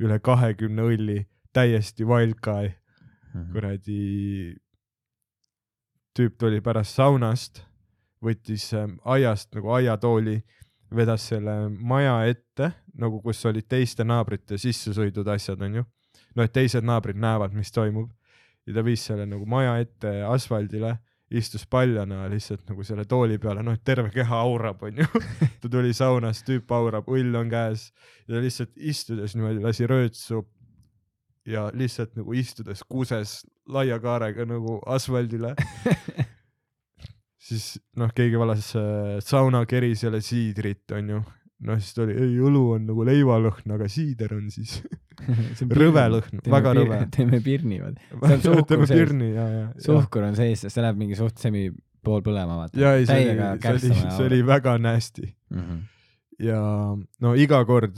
[0.00, 1.20] üle kahekümne õlli,
[1.52, 2.72] täiesti wild guy,
[3.34, 3.50] Mhm.
[3.50, 4.54] kuradi
[6.14, 7.64] tüüp tuli pärast saunast,
[8.22, 10.36] võttis ähm, aiast nagu aiatooli,
[10.96, 15.84] vedas selle maja ette nagu, kus olid teiste naabrite sissesõidud asjad, onju.
[16.34, 18.10] no et teised naabrid näevad, mis toimub
[18.66, 20.94] ja ta viis selle nagu maja ette asfaldile,
[21.34, 25.06] istus paljana lihtsalt nagu selle tooli peale, noh, terve keha aurab, onju.
[25.60, 27.88] ta tuli saunast, tüüp aurab, õll on käes
[28.26, 30.44] ja ta lihtsalt istudes niimoodi lasi röötsu
[31.48, 35.54] ja lihtsalt nagu istudes kuses laia kaarega nagu asfaldile.
[37.44, 41.22] siis noh, keegi valas äh, saunakerisele siidrit, onju.
[41.64, 44.78] noh, siis ta oli, ei õlu on nagu leivalõhn, aga siider on siis
[45.78, 47.00] rõve lõhn, väga rõve.
[47.16, 48.36] teeme pirni, vaata.
[48.68, 51.68] teeme pirni ja, ja, suhkur on sees, see läheb mingi suht semi
[52.04, 52.76] pool põlema, vaata.
[52.80, 55.76] ja ei, see oli, see oli, see oli väga nasty Mhm.
[56.42, 56.58] ja
[57.22, 57.94] no iga kord,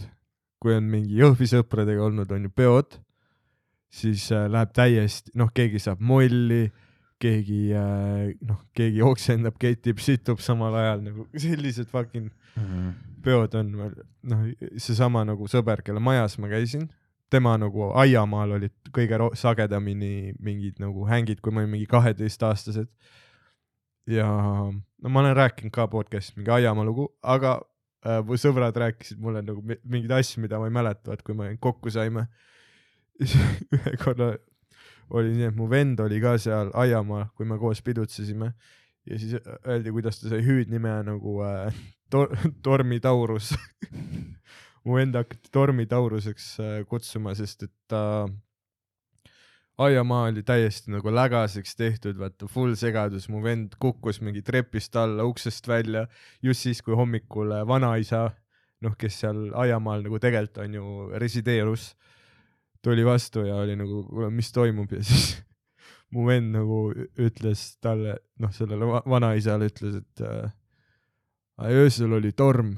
[0.61, 2.99] kui on mingi Jõhvi sõpradega olnud, on ju peod,
[3.97, 6.67] siis äh, läheb täiesti, noh, keegi saab molli,
[7.23, 12.93] keegi äh, noh, keegi oksendab, ketib, situb samal ajal nagu sellised fucking Mhm.
[13.21, 13.73] peod on,
[14.25, 14.45] noh,
[14.81, 16.87] seesama nagu sõber, kelle majas ma käisin,
[17.29, 22.89] tema nagu aiamaal olid kõige sagedamini mingid nagu hängid, kui ma olin mingi kaheteistaastased.
[24.09, 27.59] ja no ma olen rääkinud ka podcast'is mingi aiamaa lugu, aga
[28.07, 31.35] äh, mu sõbrad rääkisid mulle nagu mi- mingeid asju, mida ma ei mäleta, et kui
[31.37, 32.29] me kokku saime.
[33.21, 34.33] ühe korra
[35.11, 38.53] oli nii, et mu vend oli ka seal aiamaal, kui me koos pidutsesime.
[39.07, 41.77] Ja siis öeldi, kuidas ta sai hüüdnime nagu äh,
[42.11, 43.53] tor Tormi Taurus
[44.87, 48.01] mu vend hakati Tormi Tauruseks äh, kutsuma, sest et ta
[49.83, 55.27] aiamaa oli täiesti nagu lägaseks tehtud, vaata full segadus, mu vend kukkus mingi trepist alla
[55.29, 56.07] uksest välja
[56.43, 58.31] just siis, kui hommikul äh, vanaisa,
[58.85, 60.87] noh, kes seal aiamaal nagu tegelikult on ju
[61.21, 61.91] resideerus,
[62.87, 65.25] tuli vastu ja oli nagu, kuule, mis toimub ja siis
[66.15, 66.79] mu vend nagu
[67.19, 70.53] ütles talle, noh, sellele va- vanaisale ütles, et äh,
[71.59, 72.77] "Ai, öösel oli torm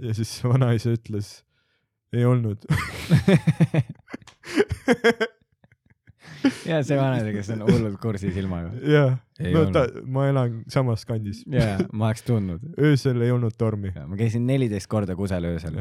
[0.00, 1.26] ja siis vanaisa ütles,
[2.16, 2.64] ei olnud.
[6.70, 8.72] ja see vanaisa, kes on hullult kursis ilmaga.
[8.86, 9.16] jah,
[9.54, 11.44] no ta, ma elan samas kandis.
[11.52, 12.64] jaa, ma oleks tundnud.
[12.78, 13.92] öösel ei olnud tormi.
[13.94, 15.80] ma käisin neliteist korda kusel öösel.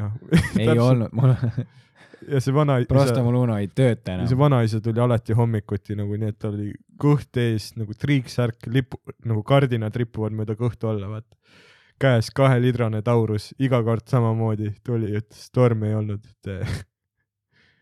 [0.60, 1.36] ei olnud, mul,
[2.34, 4.44] ja see vanaisa, Prostamuluno ei tööta ja see enam.
[4.46, 9.44] vanaisa tuli alati hommikuti nagu nii, et tal oli kõht ees nagu triiksärk, lipu, nagu
[9.48, 11.36] kardinad ripuvad mööda kõhtu alla, vaata.
[12.02, 16.86] käes kaheliitrane taurus, iga kord samamoodi tuli, ütles tormi ei olnud, et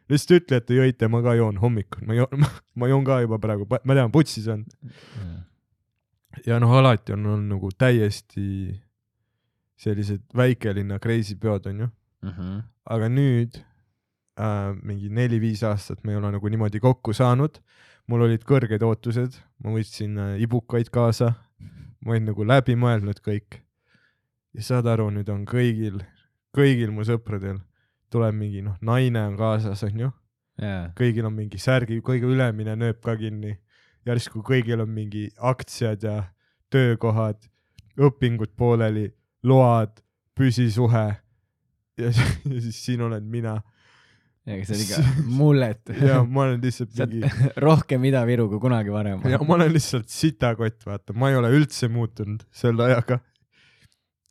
[0.10, 2.46] lihtsalt ütle, et te jõite, ma ka joon hommikul, ma joon,
[2.80, 4.66] ma joon ka juba praegu, ma tean, putsis on.
[6.46, 8.46] ja noh, alati on olnud nagu täiesti
[9.80, 11.90] sellised väikelinna crazy peod onju,
[12.26, 12.60] Mhm.
[12.90, 13.58] aga nüüd
[14.40, 17.60] äh, mingi neli-viis aastat me ei ole nagu niimoodi kokku saanud.
[18.08, 21.32] mul olid kõrged ootused, ma võtsin äh, ibukaid kaasa,
[22.06, 23.62] ma olin nagu läbi mõelnud kõik.
[24.54, 26.02] ja saad aru, nüüd on kõigil,
[26.56, 27.60] kõigil mu sõpradel
[28.14, 30.12] tuleb mingi noh, naine on kaasas onju,
[30.62, 33.58] jaa, kõigil on mingi särgi, kõige ülemine nööp ka kinni.
[34.06, 36.16] järsku kõigil on mingi aktsiad ja
[36.70, 37.40] töökohad,
[37.98, 39.10] õpingud pooleli,
[39.44, 40.02] load,
[40.36, 41.08] püsisuhe.
[41.98, 43.62] ja, ja siis siin olen mina
[44.46, 45.94] aga see oli ikka mullet.
[46.06, 47.30] ja ma olen lihtsalt sa mingi
[47.66, 49.24] rohkem Ida-Viru kui kunagi varem.
[49.30, 53.20] ja ma olen lihtsalt sitakott, vaata, ma ei ole üldse muutunud selle ajaga.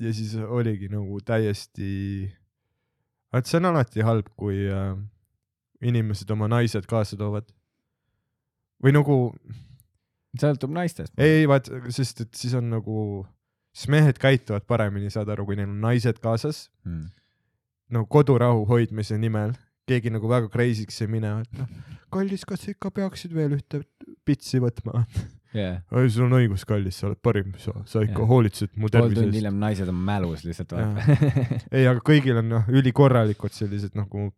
[0.02, 2.30] ja siis oligi nagu täiesti,
[3.38, 4.94] et see on alati halb, kui äh,
[5.84, 7.48] inimesed oma naised kaasa toovad.
[8.84, 9.18] või nagu,
[10.40, 11.12] sõltub naistest.
[11.18, 13.24] ei, ei vaat, sest et siis on nagu,
[13.74, 17.06] siis mehed käituvad paremini, saad aru, kui neil on naised kaasas, Hmm.
[17.90, 19.54] no kodurahu hoidmise nimel
[19.88, 21.68] keegi nagu väga crazy'ks ei mine, et noh,
[22.12, 23.82] kallis, kas ikka peaksid veel ühte
[24.24, 25.04] pitsi võtma?
[25.54, 25.80] yeah..
[25.94, 28.30] ei, sul on õigus, kallis, sa oled parim, sa, sa ikka Jah.
[28.30, 29.38] hoolitsed mu pool tervise tundi eest.
[29.40, 31.18] hiljem naised on mälus lihtsalt vaata.
[31.76, 34.30] ei, aga kõigil on noh, ülikorralikud sellised nagu,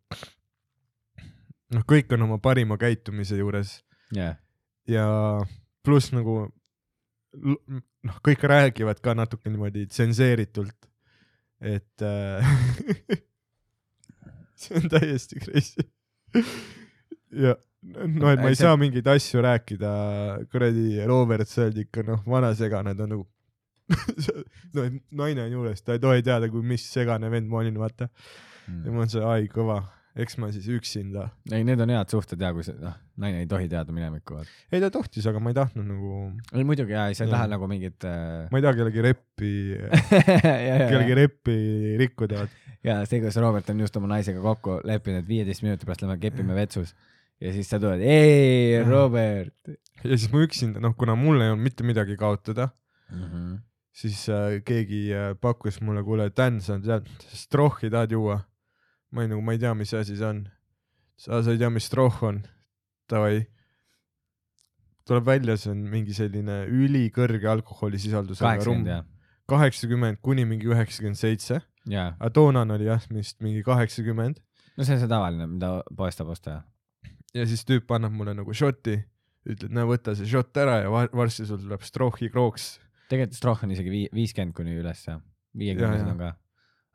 [1.75, 3.79] noh, kõik on oma parima käitumise juures
[4.15, 4.37] jah,
[4.89, 5.07] ja
[5.85, 6.39] pluss nagu
[7.37, 10.89] noh, kõik räägivad ka natuke niimoodi tsenseeritult,
[11.61, 12.51] et äh,
[14.61, 15.87] see on täiesti crazy.
[17.31, 19.89] ja no, et ma Ei, saa mingeid asju rääkida,
[20.51, 23.27] kuradi Robert Sõeld ikka noh, vana segane, ta on nagu
[24.75, 28.09] no naine on juures, ta ei tohi teada, kui mis segane vend ma olin, vaata.
[28.67, 29.79] ja mul on see ai kõva,
[30.19, 31.29] eks ma siis üksinda.
[31.53, 34.83] ei, need on head suhted ja kui see, noh, naine ei tohi teada minevikku ei
[34.83, 38.07] ta tohtis, aga ma ei tahtnud nagu, ei muidugi jaa, sa ei taha nagu mingit
[38.09, 38.47] äh...
[38.51, 39.53] ma ei taha kellegi reppi,
[40.91, 41.59] kellegi reppi
[42.03, 42.47] rikkuda,
[42.83, 46.19] ja see, kuidas Robert on just oma naisega kokku leppinud, et viieteist minuti pärast lähme
[46.25, 46.97] kepime vetsus
[47.41, 49.69] ja siis sa tuled, ei Robert
[50.03, 52.69] ja siis ma üksinda, noh, kuna mul ei olnud mitte midagi kaotada,
[53.09, 53.23] mm.
[53.23, 53.57] -hmm.
[53.91, 58.41] siis äh, keegi äh, pakkus mulle, kuule, Dan, sa tead, strohhi tahad juua?
[59.11, 60.47] ma olin nagu, ma ei tea, mis asi see on.
[61.17, 62.41] sa, sa ei tea, mis strohh on?
[63.09, 63.45] Davai.
[65.07, 68.89] tuleb välja, see on mingi selline ülikõrge alkoholisisaldusega rumm
[69.47, 70.19] kaheksakümmend.
[70.21, 74.41] kuni mingi üheksakümmend seitse, aga toonane oli jah, vist mingi kaheksakümmend
[74.77, 76.61] no see on see tavaline, mida poest saab osta.
[77.37, 78.97] Ja siis tüüp annab mulle nagu šoti,
[79.47, 82.75] ütleb, näe, võta see šott ära ja va- varsti sul tuleb strohhi krooks.
[83.07, 85.21] tegelikult Stroh on isegi vii-, viiskümmend kuni üles jah,
[85.57, 86.33] viiekümnesed on ka.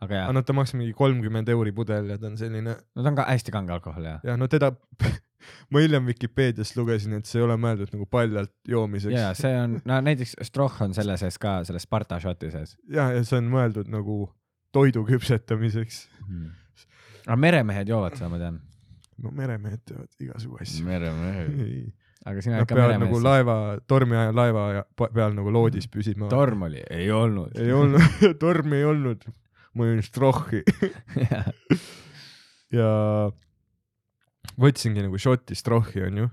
[0.04, 3.12] aga aga, no ta maksab mingi kolmkümmend euri pudel ja ta on selline no ta
[3.12, 4.20] on ka hästi kange alkohol jah.
[4.26, 4.72] ja no teda,
[5.72, 9.80] ma hiljem Vikipeediast lugesin, et see ei ole mõeldud nagu paljalt joomiseks jaa, see on,
[9.88, 13.48] no näiteks Stroh on selle sees ka, selle Sparta šoti sees ja, ja see on
[13.54, 14.26] mõeldud nagu
[14.72, 16.06] toidu küpsetamiseks.
[16.26, 16.50] hmm..
[17.26, 18.60] aga meremehed joovad seda, ma tean.
[19.22, 20.86] No meremehed teevad igasugu asju.
[20.86, 21.92] meremehed.
[22.28, 23.26] aga sina Nad oled ka peavad nagu meremees.
[23.26, 23.56] laeva,
[23.90, 24.64] tormi ajal laeva
[25.02, 26.28] peal nagu loodis püsima.
[26.30, 27.56] torm oli, ei olnud.
[27.58, 29.26] ei olnud, tormi ei olnud.
[29.74, 30.60] ma jõin strohhi
[32.78, 32.90] ja
[34.60, 36.28] võtsingi nagu šoti strohhi onju,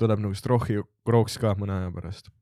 [0.00, 2.32] tuleb nagu strohhi krooks ka mõne aja pärast.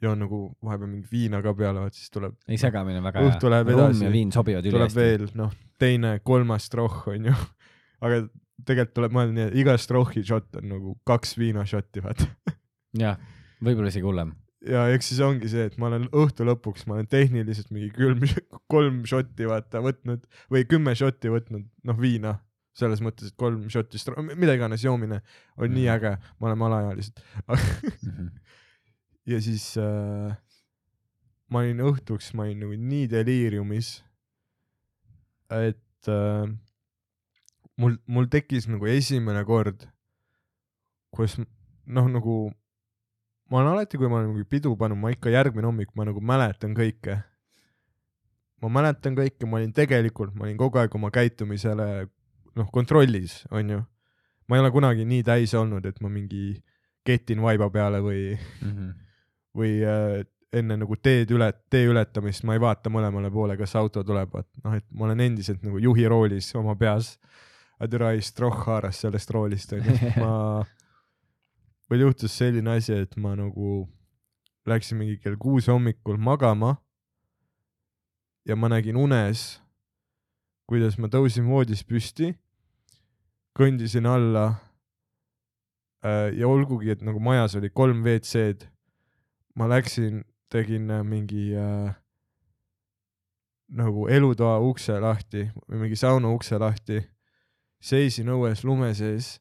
[0.00, 3.50] joon nagu vahepeal mingi viina ka peale, vaat siis tuleb, ei, segamine on väga Õhtu
[3.52, 4.04] läheb rumm edasi.
[4.06, 5.00] ja viin sobivad tuleb ülihästi.
[5.00, 7.34] veel noh, teine, kolmas strohh onju.
[8.00, 8.22] Aga
[8.66, 12.26] tegelikult tuleb mõelda nii, et iga strohhi šott on nagu kaks viinašotti vaata.
[13.00, 13.16] jah,
[13.64, 14.34] võib-olla isegi hullem.
[14.66, 18.20] ja eks siis ongi see, et ma olen õhtu lõpuks, ma olen tehniliselt mingi külm,
[18.72, 22.34] kolm šotti vaata võtnud või kümme šotti võtnud, noh viina,
[22.76, 23.98] selles mõttes, et kolm šotti,
[24.36, 25.22] mida iganes joomine
[25.56, 25.94] on nii Mhm.
[25.96, 27.24] äge, me oleme alaealised.
[27.48, 28.28] Mhm.
[29.32, 30.36] ja siis äh,
[31.50, 33.94] ma olin õhtuks, ma olin nagu nii deliiriumis,
[35.50, 36.46] et äh,
[37.80, 39.86] mul, mul tekkis nagu esimene kord,
[41.14, 42.36] kus noh, nagu
[43.50, 46.20] ma olen alati, kui ma olen mingi pidu pannud, ma ikka järgmine hommik, ma nagu
[46.22, 47.18] mäletan kõike.
[48.60, 51.86] ma mäletan kõike, ma olin tegelikult, ma olin kogu aeg oma käitumisele
[52.56, 53.80] noh, kontrollis, onju.
[54.48, 56.58] ma ei ole kunagi nii täis olnud, et ma mingi
[57.06, 58.90] ketin vaiba peale või Mhm.
[59.56, 60.20] või äh,
[60.52, 64.48] enne nagu teed üle, tee ületamist ma ei vaata mõlemale poole, kas auto tuleb, et
[64.64, 67.16] noh, et ma olen endiselt nagu juhi roolis oma peas.
[67.80, 70.32] Adrai Stroh haaras sellest roolist onju, ma,
[71.90, 73.86] meil juhtus selline asi, et ma nagu
[74.68, 76.76] läksin mingi kell kuus hommikul magama
[78.44, 79.60] ja ma nägin unes,
[80.68, 82.34] kuidas ma tõusin voodist püsti,
[83.56, 84.44] kõndisin alla
[86.04, 88.68] äh, ja olgugi, et nagu majas oli kolm WC-d,
[89.58, 91.96] ma läksin, tegin äh, mingi äh,
[93.70, 97.00] nagu elutoa ukse lahti või mingi sauna ukse lahti,
[97.80, 99.38] seisin õues lume sees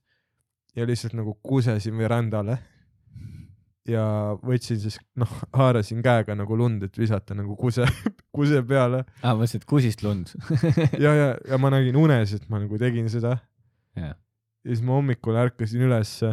[0.76, 2.60] ja lihtsalt nagu kusesin verandale
[3.90, 4.04] ja
[4.46, 7.88] võtsin siis noh, haarasin käega nagu lund, et visata nagu kuse,
[8.36, 10.34] kuse peale aa, mõtlesin, et kusist lund.
[11.04, 13.38] ja, ja, ja ma nägin unes, et ma nagu tegin seda
[13.98, 16.30] jah, ja siis ma hommikul ärkasin ülesse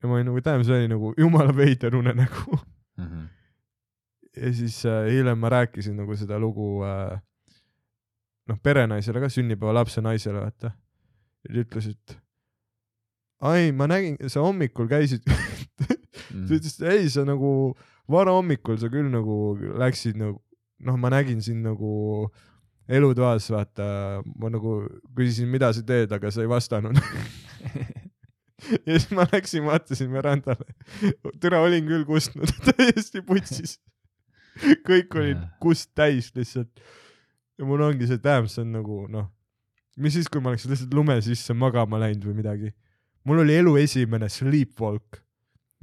[0.00, 2.60] ja ma olin nagu, tähendab, see oli nagu jumala veider unenägu.
[3.00, 3.26] Mhm.
[4.36, 7.18] ja siis äh, hiljem ma rääkisin nagu seda lugu äh,
[8.50, 10.72] noh, perenaisele ka, sünnipäevalapse naisele, vaata.
[11.46, 12.16] ja ta ütles, et
[13.46, 15.38] ai, ma nägin, sa hommikul käisid ta
[16.30, 16.46] Mhm.
[16.54, 17.74] ütles, ei, sa nagu
[18.10, 20.38] varahommikul sa küll nagu läksid nagu,
[20.86, 22.28] noh, ma nägin sind nagu
[22.90, 24.80] elutoas, vaata, ma nagu
[25.16, 26.98] küsisin, mida sa teed, aga sa ei vastanud.
[28.86, 30.66] ja siis ma läksin, vaatasin verandale.
[31.40, 33.78] türa olin küll kustnud, täiesti putsis.
[34.86, 36.70] kõik olid kust täis lihtsalt.
[37.60, 39.26] Ja mul ongi see tähendab, see on nagu noh,
[40.00, 42.72] mis siis, kui ma oleks lihtsalt lume sisse magama läinud või midagi.
[43.28, 45.20] mul oli elu esimene sleepwalk,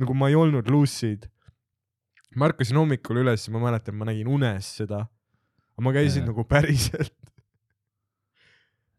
[0.02, 1.28] nagu ma ei olnud lucid.
[2.36, 5.06] ma ärkasin hommikul üles ja ma mäletan, ma nägin unes seda.
[5.76, 6.32] aga ma käisin Jaa.
[6.32, 7.14] nagu päriselt,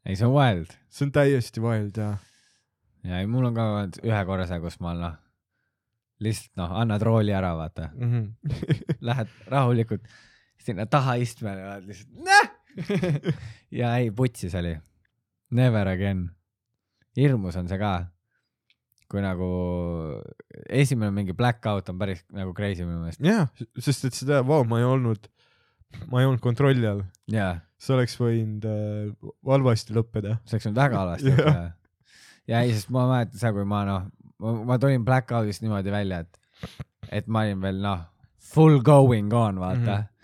[0.07, 0.79] ei, see on wild.
[0.89, 2.13] see on täiesti wild ja.
[3.03, 5.19] ja ei, mul on ka olnud ühe korra see, kus ma noh,
[6.23, 7.91] lihtsalt noh, annad rooli ära, vaata.
[9.11, 10.07] Lähed rahulikult
[10.63, 12.48] sinna taha istmele ja oled lihtsalt näh!
[13.81, 14.77] ja ei, putsis oli.
[15.51, 16.29] Never again.
[17.17, 17.93] hirmus on see ka.
[19.09, 19.47] kui nagu
[20.69, 23.23] esimene mingi blackout on päris nagu crazy minu meelest.
[23.25, 23.49] jah,
[23.81, 25.31] sest et seda, vau, ma ei olnud,
[26.13, 27.01] ma ei olnud kontrolli all,
[27.81, 30.37] see oleks võinud äh, halvasti lõppeda.
[30.45, 31.71] see oleks olnud väga halvasti yeah..
[32.53, 34.11] ja ei, sest ma mäletan seda, kui ma noh,
[34.69, 36.77] ma tulin blackout'ist niimoodi välja, et,
[37.23, 38.05] et ma olin veel noh,
[38.53, 39.89] full going on, vaata mm.
[39.89, 40.15] -hmm.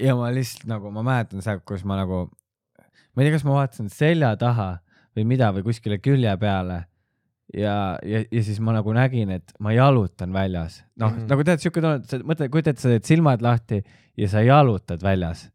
[0.00, 2.26] Ja ma lihtsalt nagu, ma mäletan seda, kus ma nagu,
[2.80, 4.70] ma ei tea, kas ma vaatasin selja taha
[5.16, 6.84] või mida või kuskile külje peale
[7.54, 7.76] ja,
[8.06, 10.82] ja, ja siis ma nagu nägin, et ma jalutan väljas.
[10.96, 11.16] noh mm.
[11.16, 11.30] -hmm.
[11.32, 13.82] nagu tead, siuke tunne, sa mõtled, kujutad, sa teed silmad lahti
[14.16, 15.48] ja sa jalutad väljas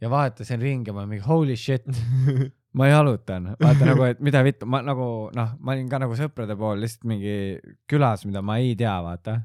[0.00, 1.84] ja vaatasin ringi, ma mingi holy shit,
[2.78, 6.56] ma jalutan, vaata nagu, et mida vittu, ma nagu noh, ma olin ka nagu sõprade
[6.58, 7.34] pool lihtsalt mingi
[7.90, 9.40] külas, mida ma ei tea, vaata.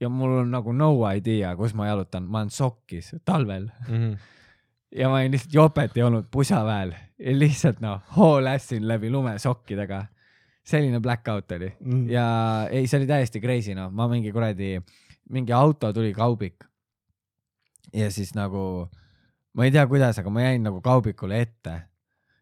[0.00, 3.68] Ja mul on nagu no idea, kus ma jalutan, ma olen sokkis talvel
[5.00, 10.06] ja ma olin lihtsalt jopet ei olnud pusaväel ja lihtsalt noh, hoolässin läbi lume sokkidega.
[10.66, 12.08] selline blackout oli Mm.
[12.10, 12.24] ja
[12.70, 14.80] ei, see oli täiesti crazy noh, ma mingi kuradi,
[15.30, 16.64] mingi auto tuli kaubik.
[17.94, 18.88] ja siis nagu,
[19.54, 21.82] ma ei tea, kuidas, aga ma jäin nagu kaubikule ette.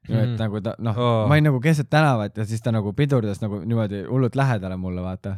[0.08, 0.38] niimoodi, et Mhm.
[0.42, 3.60] nagu ta noh oh., ma olin nagu keset tänavat ja siis ta nagu pidurdas nagu
[3.64, 5.36] niimoodi hullult lähedale mulle, vaata.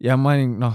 [0.00, 0.74] ja ma olin noh,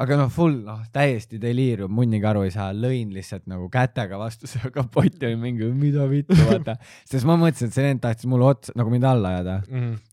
[0.00, 4.48] aga noh, full noh, täiesti deliirium, munnigi aru ei saa, lõin lihtsalt nagu kätega vastu
[4.50, 6.76] seda kapotti ja mingi mida vittu, vaata.
[7.10, 9.58] sest ma mõtlesin, et see vend tahtis mulle otsa nagu mind alla ajada.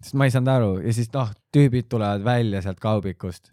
[0.01, 0.73] Sest ma ei saanud aru.
[0.85, 3.51] Ja siis noh, tüübid tulevad välja sealt kaubikust,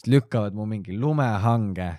[0.00, 1.92] siis lükkavad mu mingi lumehange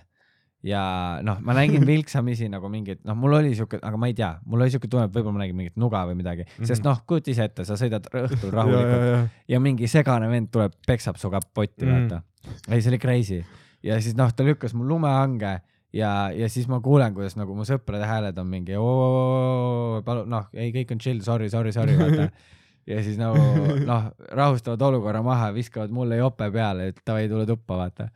[0.64, 0.82] ja
[1.26, 4.62] noh, ma nägin vilksamisi nagu mingit, noh, mul oli siuke, aga ma ei tea, mul
[4.62, 6.70] oli siuke tunne, et võib-olla ma nägin mingit nuga või midagi mm, -hmm.
[6.70, 9.24] sest noh, kujuta ise ette, sa sõidad õhtul rahulikult ja, ja.
[9.56, 11.92] ja mingi segane vend tuleb, peksab su kapotti mm.
[11.92, 12.10] -hmm.
[12.12, 12.22] vaata.
[12.70, 13.42] ei, see oli crazy
[13.84, 15.60] ja siis noh, ta lükkas mu lumehange
[15.94, 20.50] ja, ja siis ma kuulen, kuidas nagu mu sõprade hääled on mingi oo, palun noh,
[20.54, 22.30] ei kõik on chill, sorry, sorry, sorry, vaata.
[22.92, 23.42] ja siis nagu
[23.86, 28.10] noh, rahustavad olukorra maha, viskavad mulle jope peale, et davai, tule tuppa, vaata.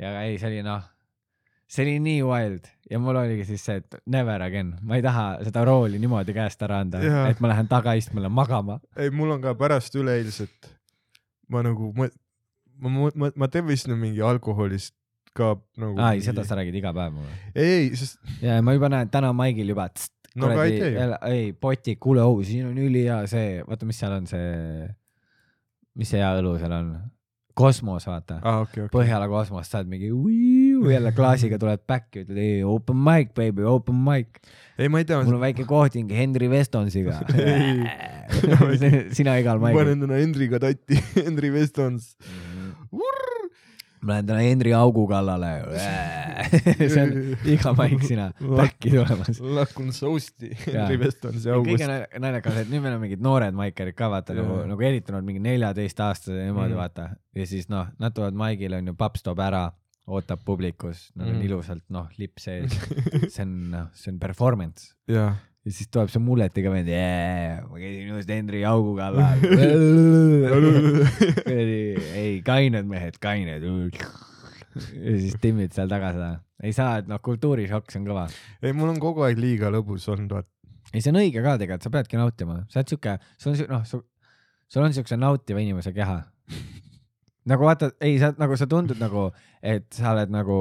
[0.00, 0.82] ja ei, see oli noh,
[1.70, 5.26] see oli nii wild ja mul oligi siis see, et never again, ma ei taha
[5.46, 8.80] seda rooli niimoodi käest ära anda et ma lähen tagaistmele magama.
[8.96, 10.70] ei, mul on ka pärast üleeilset,
[11.48, 12.08] ma nagu, ma,
[12.82, 14.96] ma, ma, ma tervisin mingi alkoholist
[15.36, 15.94] ka nagu.
[15.98, 17.36] aa, ei, seda sa räägid iga päev mulle.
[17.54, 19.86] ei, ei, sest ja ma juba näen täna Maigil juba,
[20.40, 20.80] no aga ei
[21.30, 24.90] ei potik, kuule, oh, siin on ülihea see, vaata, mis seal on see,
[25.98, 26.92] mis see hea õlu seal on,
[27.60, 28.94] kosmos, vaata aa, Ah, okei, okei.
[28.94, 33.98] Põhjala kosmos, saad mingi uiu, jälle klaasiga tuled back'i, ütled ei open mic baby, open
[34.06, 34.40] mic.
[34.78, 37.18] ei, ma ei tea, mul on väike kohting Henry Westonsiga
[39.16, 39.80] sina igal ma maigil.
[39.82, 42.14] panen täna Hendriga tatti, Henri Westons.
[44.00, 45.50] ma lähen täna Henry augu kallale.
[46.94, 47.10] see on
[47.52, 49.40] iga maik sina back'i tulemas.
[49.44, 50.54] lakun sousti.
[50.64, 51.90] Henri Westonsi Ja kõige august.
[51.90, 55.26] nal- naljakam et nüüd meil on mingid noored maikerid ka vaata nagu, nagu eriti nad
[55.26, 56.78] mingi neljateistaastased ja niimoodi Mhm.
[56.78, 56.80] mm.
[56.80, 59.66] vaata ja siis noh, nad tulevad maigile onju, paps toob ära,
[60.08, 61.44] ootab publikus, nad on Mhm.
[61.46, 62.72] ilusalt noh, lipp sees,
[63.34, 65.34] see on noh, see on performance jaa,
[65.64, 66.88] ja siis tuleb see mulletiga vend,
[67.68, 69.38] ma käisin just Henry augu kallal.
[71.50, 73.64] ei, kained mehed, kained.
[73.64, 76.30] ja siis timmid seal taga seda,
[76.62, 78.26] ei saa, et noh, kultuurishokk, see on kõva
[78.62, 80.48] ei mul on kogu aeg liiga lõbus olnud, vaata.
[80.92, 83.72] ei, see on õige ka tegelikult, sa peadki nautima, sa oled siuke, sul on siuke,
[83.74, 83.84] noh,
[84.70, 86.20] sul on siukse nautiva inimese keha.
[87.48, 89.30] Nagu vaata, ei, sa nagu, sa tundud nagu,
[89.62, 90.58] et sa oled nagu,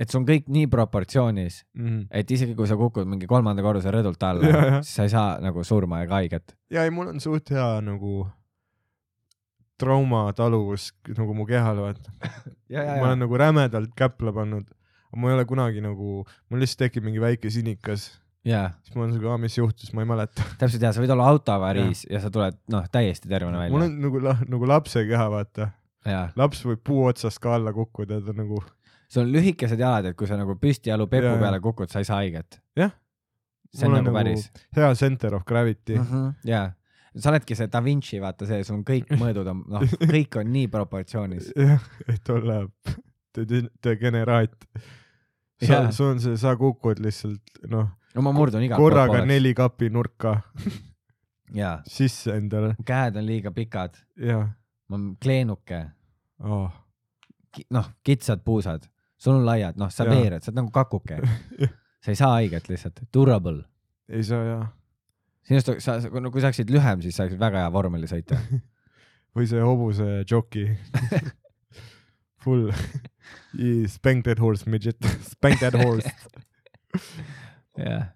[0.00, 1.62] et sul on kõik nii proportsioonis,
[2.10, 5.64] et isegi kui sa kukud mingi kolmanda korruse rõdult alla siis sa ei saa nagu
[5.64, 6.56] surma ega haiget.
[6.70, 8.26] ja ei, mul on suht hea nagu
[9.80, 12.12] traumataluvus nagu mu kehal, vaata.
[13.00, 14.68] ma olen nagu rämedalt käpla pannud,
[15.16, 19.14] ma ei ole kunagi nagu, mul lihtsalt tekib mingi väike sinikas, jaa, siis ma olen
[19.16, 20.46] siuke, mis juhtus, ma ei mäleta.
[20.60, 22.16] täpselt ja sa võid olla autoavariis ja.
[22.16, 23.88] ja sa tuled noh, täiesti tervena mul välja.
[23.88, 25.70] on nagu, nagu lapse keha, vaata.
[26.08, 28.62] jaa, laps võib puu otsast ka alla kukkuda, ta nagu,
[29.10, 31.38] sul on lühikesed jalad, et kui sa nagu püstijalu pepu jaa.
[31.42, 32.60] peale kukud, sa ei saa haiget.
[32.80, 32.96] Jah.
[33.74, 36.06] see on Mul on nagu nagu- päris hea center of gravity mm.
[36.06, 36.32] -hmm.
[36.50, 36.72] jaa,
[37.16, 40.52] sa oledki see Da Vinci, vaata see, sul on kõik mõõdud on, noh, kõik on
[40.52, 41.52] nii proportsioonis.
[41.68, 42.64] jah, et olla
[43.36, 44.56] de- degeneraat.
[45.92, 50.36] sul on see, sa kukud lihtsalt noh, no ma murdun igalt korraga neli kapi nurka.
[51.86, 54.44] sisse endale käed on liiga pikad, ja
[54.90, 55.84] ma olen kleenuke,
[56.42, 56.70] oh..
[57.70, 58.86] noh, kitsad puusad,
[59.18, 60.14] sul on laiad, noh, sa Jaa.
[60.14, 61.20] veerad, sa oled nagu kakuke.
[62.02, 63.62] sa ei saa haiget lihtsalt, durable.
[64.08, 64.58] ei saa ja,
[65.46, 68.40] sinust, sa, no kui sa oleksid lühem, siis sa oleksid väga hea vormeli sõita.
[69.36, 70.66] või see hobuse joki
[72.40, 72.70] Full
[73.92, 74.96] spank that horse midget,
[75.28, 76.08] spank that horse.
[77.80, 78.08] jah,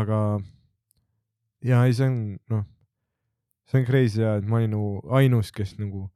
[0.00, 0.20] aga
[1.66, 2.16] ja ei, see on
[2.52, 2.64] noh,
[3.70, 6.08] see on crazy ja, et ma olin nagu ainus, kes nagu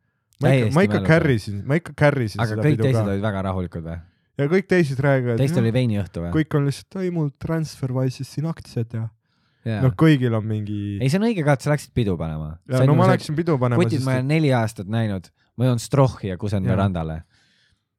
[0.43, 3.01] ma ikka, ma ikka carry sin, ma ikka carry sin aga seda kõik pidu teised
[3.01, 3.99] ka olid väga rahulikud või?
[4.41, 6.33] ja kõik teised räägivad, teistel oli veiniõhtu või?
[6.39, 9.13] kõik on lihtsalt, ei mul Transferwise'is siin aktsiad ja jaa
[9.85, 12.55] noh, kõigil on mingi ei, see on õige ka, et sa läksid pidu panema.
[12.71, 16.33] ja no ma läksin pidu panema, kutid ma olen neli aastat näinud, ma joon strohhi
[16.33, 17.23] ja kusen verandale.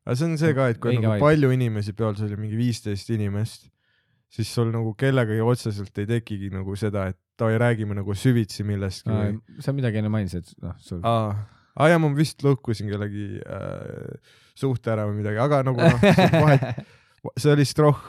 [0.05, 2.59] aga see on see ka, et kui Õige nagu palju inimesi peol, see oli mingi
[2.59, 3.69] viisteist inimest,
[4.31, 9.61] siis sul nagu kellegagi otseselt ei tekigi nagu seda, et davai, räägime nagu süvitsi millestki
[9.63, 11.01] sa midagi enne mainisid, noh, sul.
[11.03, 11.33] aa,
[11.75, 16.31] aa ja ma vist lõhkusin kellegi äh, suhte ära või midagi, aga nagu noh, see
[16.33, 16.83] vahet,
[17.41, 18.01] see oli stroh,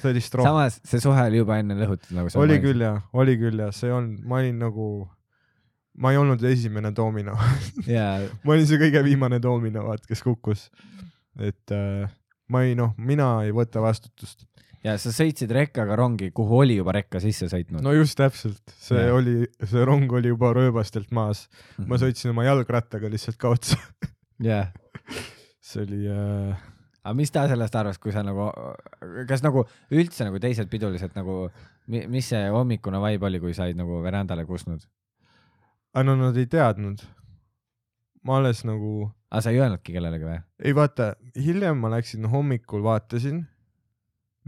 [0.00, 0.48] see oli stroh.
[0.48, 2.66] samas see suhe oli juba enne lõhutud, nagu oli mainisid.
[2.68, 4.86] küll ja, oli küll ja see on, ma olin nagu,
[6.00, 7.36] ma ei olnud esimene doomino
[7.88, 10.70] jaa, ma olin see kõige viimane doomino, vaat kes kukkus.
[11.40, 12.08] et äh,
[12.50, 14.44] ma ei noh, mina ei võta vastutust.
[14.84, 17.82] Ja sa sõitsid rekkaga rongi, kuhu oli juba rekka sisse sõitnud.
[17.84, 19.14] no just täpselt, see Jaa.
[19.18, 19.34] oli,
[19.68, 21.88] see rong oli juba rööbastelt maas, Mhm.
[21.88, 23.76] ma sõitsin oma jalgrattaga lihtsalt ka otsa.
[24.40, 24.70] jah,
[25.60, 26.56] see oli äh,,
[27.04, 28.48] aga mis ta sellest arvas, kui sa nagu,
[29.28, 31.50] kas nagu üldse nagu teised pidulised nagu,
[31.90, 34.80] mis see hommikune vibe oli, kui said nagu verandale kusnud?
[35.94, 37.00] aga no nad ei teadnud.
[38.24, 40.40] ma alles nagu, aga sa ei öelnudki kellelegi või?
[40.64, 43.46] ei vaata, hiljem ma läksin hommikul vaatasin.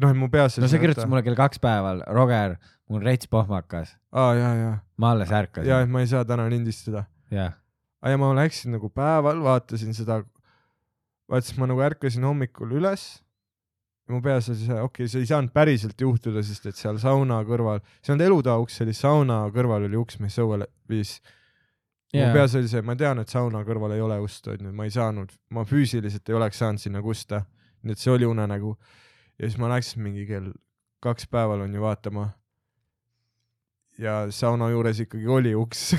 [0.00, 0.58] noh, mu peas.
[0.60, 2.56] no sa kirjutasid mulle kell kaks päeval, Roger,
[2.90, 4.70] mul rets pohmakas, aa ja, ja,
[5.00, 5.72] ma alles ja, ärkasin.
[5.82, 7.04] et ma ei saa täna lindistada.
[7.32, 7.56] jah,
[8.02, 10.22] ja ma läksin nagu päeval, vaatasin seda,
[11.30, 13.06] vaatasin, ma nagu ärkasin hommikul üles.
[14.10, 17.38] mu peas oli see, okei okay,, see ei saanud päriselt juhtuda, sest et seal sauna
[17.48, 21.14] kõrval, see ei olnud elutoa uks, see oli sauna kõrval oli uks, mis õuele viis.
[22.12, 22.32] mu Jaa.
[22.34, 25.32] peas oli see, ma tean, et sauna kõrval ei ole ust, onju, ma ei saanud,
[25.54, 27.44] ma füüsiliselt ei oleks saanud sinna kusta.
[27.82, 28.76] nii et see oli unenägu.
[29.38, 30.52] Ja siis ma läksin mingi kell
[31.02, 32.30] kaks päeval onju vaatama.
[33.98, 35.92] ja sauna juures ikkagi oli uks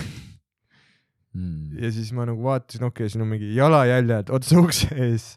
[1.33, 1.77] mm..
[1.81, 5.27] ja siis ma nagu vaatasin, okei okay,, siin on mingi jalajäljed otse ukse ees.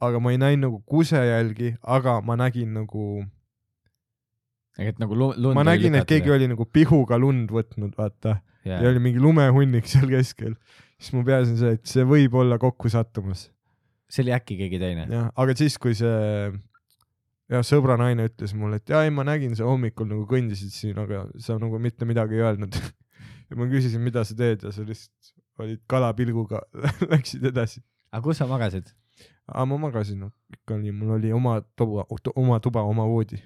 [0.00, 3.24] aga ma ei näinud nagu kusejälgi, aga ma nägin nagu,
[4.78, 8.82] et nagu lu- lund ma nägin, et keegi oli nagu pihuga lund võtnud, vaata yeah.,
[8.82, 10.58] ja oli mingi lumehunnik seal keskel.
[10.98, 13.48] siis mu peas on see, et see võib olla kokkusattumus.
[14.14, 15.06] See oli äkki keegi teine.
[15.10, 16.14] jah, aga siis, kui see
[17.52, 20.98] jah, sõbra naine ütles mulle, et jaa, ei, ma nägin, sa hommikul nagu kõndisid siin,
[21.00, 22.78] aga sa nagu mitte midagi ei öelnud.
[23.48, 25.32] ja ma küsisin, mida sa teed ja sa lihtsalt
[25.64, 26.62] olid kalapilguga,
[27.12, 27.82] läksid edasi.
[28.10, 28.90] aga kus sa magasid?
[29.46, 33.40] aga ma magasin, ikka oli, mul oli oma tuba, oma tuba, oma voodi.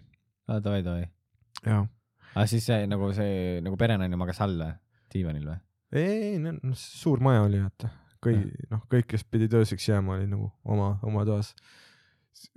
[0.49, 1.09] aa, davai, davai.
[1.65, 1.87] jaa.
[2.35, 4.77] aga siis see nagu see nagu perenaine magas all või?
[5.13, 5.59] diivanil või?
[5.99, 7.91] ei, no suur maja oli, vaata.
[8.25, 11.55] kõigi, noh, kõik, kes pidid ööseks jääma, olid nagu oma, oma toas.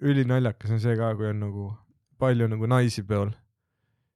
[0.01, 1.69] ülinaljakas on see ka, kui on nagu
[2.21, 3.31] palju nagu naisi peol,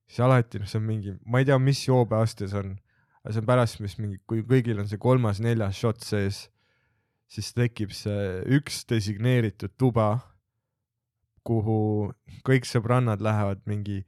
[0.06, 2.76] siis alati, noh, see on mingi, ma ei tea, mis joobeaste see on,
[3.24, 6.46] aga see on pärast, mis mingi, kui kõigil on see kolmas-neljas shot sees,
[7.32, 10.20] siis tekib see üks designeeritud tuba,
[11.46, 12.12] kuhu
[12.46, 14.04] kõik sõbrannad lähevad mingi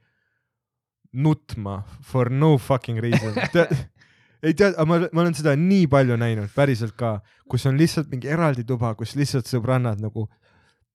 [1.13, 3.37] nutma for no fucking reason
[4.43, 7.17] ei tea, ma, ma olen seda nii palju näinud, päriselt ka,
[7.49, 10.27] kus on lihtsalt mingi eraldi tuba, kus lihtsalt sõbrannad nagu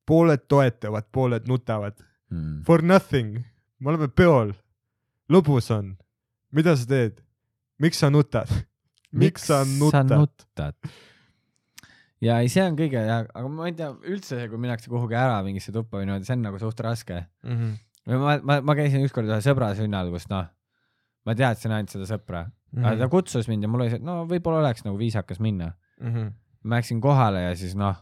[0.09, 1.97] pooled toetavad, pooled nutavad
[2.31, 2.63] mm.?
[2.67, 3.43] for nothing.
[3.79, 4.53] me oleme peol,
[5.31, 5.97] lõbus on.
[6.55, 7.23] mida sa teed?
[7.83, 8.51] miks sa nutad?
[9.23, 10.11] miks sa nutad?
[10.11, 10.79] nutad?
[12.23, 15.75] ja ei, see on kõige aga ma ei tea, üldse kui minnakse kuhugi ära mingisse
[15.75, 17.25] tuppa või niimoodi, see on nagu suht raske.
[17.47, 18.19] Mm -hmm.
[18.23, 20.47] ma, ma, ma käisin ükskord ühe sõbra sünnal, kus noh,
[21.27, 22.87] ma teadsin ainult seda sõpra mm, -hmm.
[22.87, 25.73] aga ta kutsus mind ja mul oli see, et no võib-olla oleks nagu viisakas minna.
[26.01, 26.33] mm -hmm.
[26.65, 27.97] ma läksin kohale ja siis noh,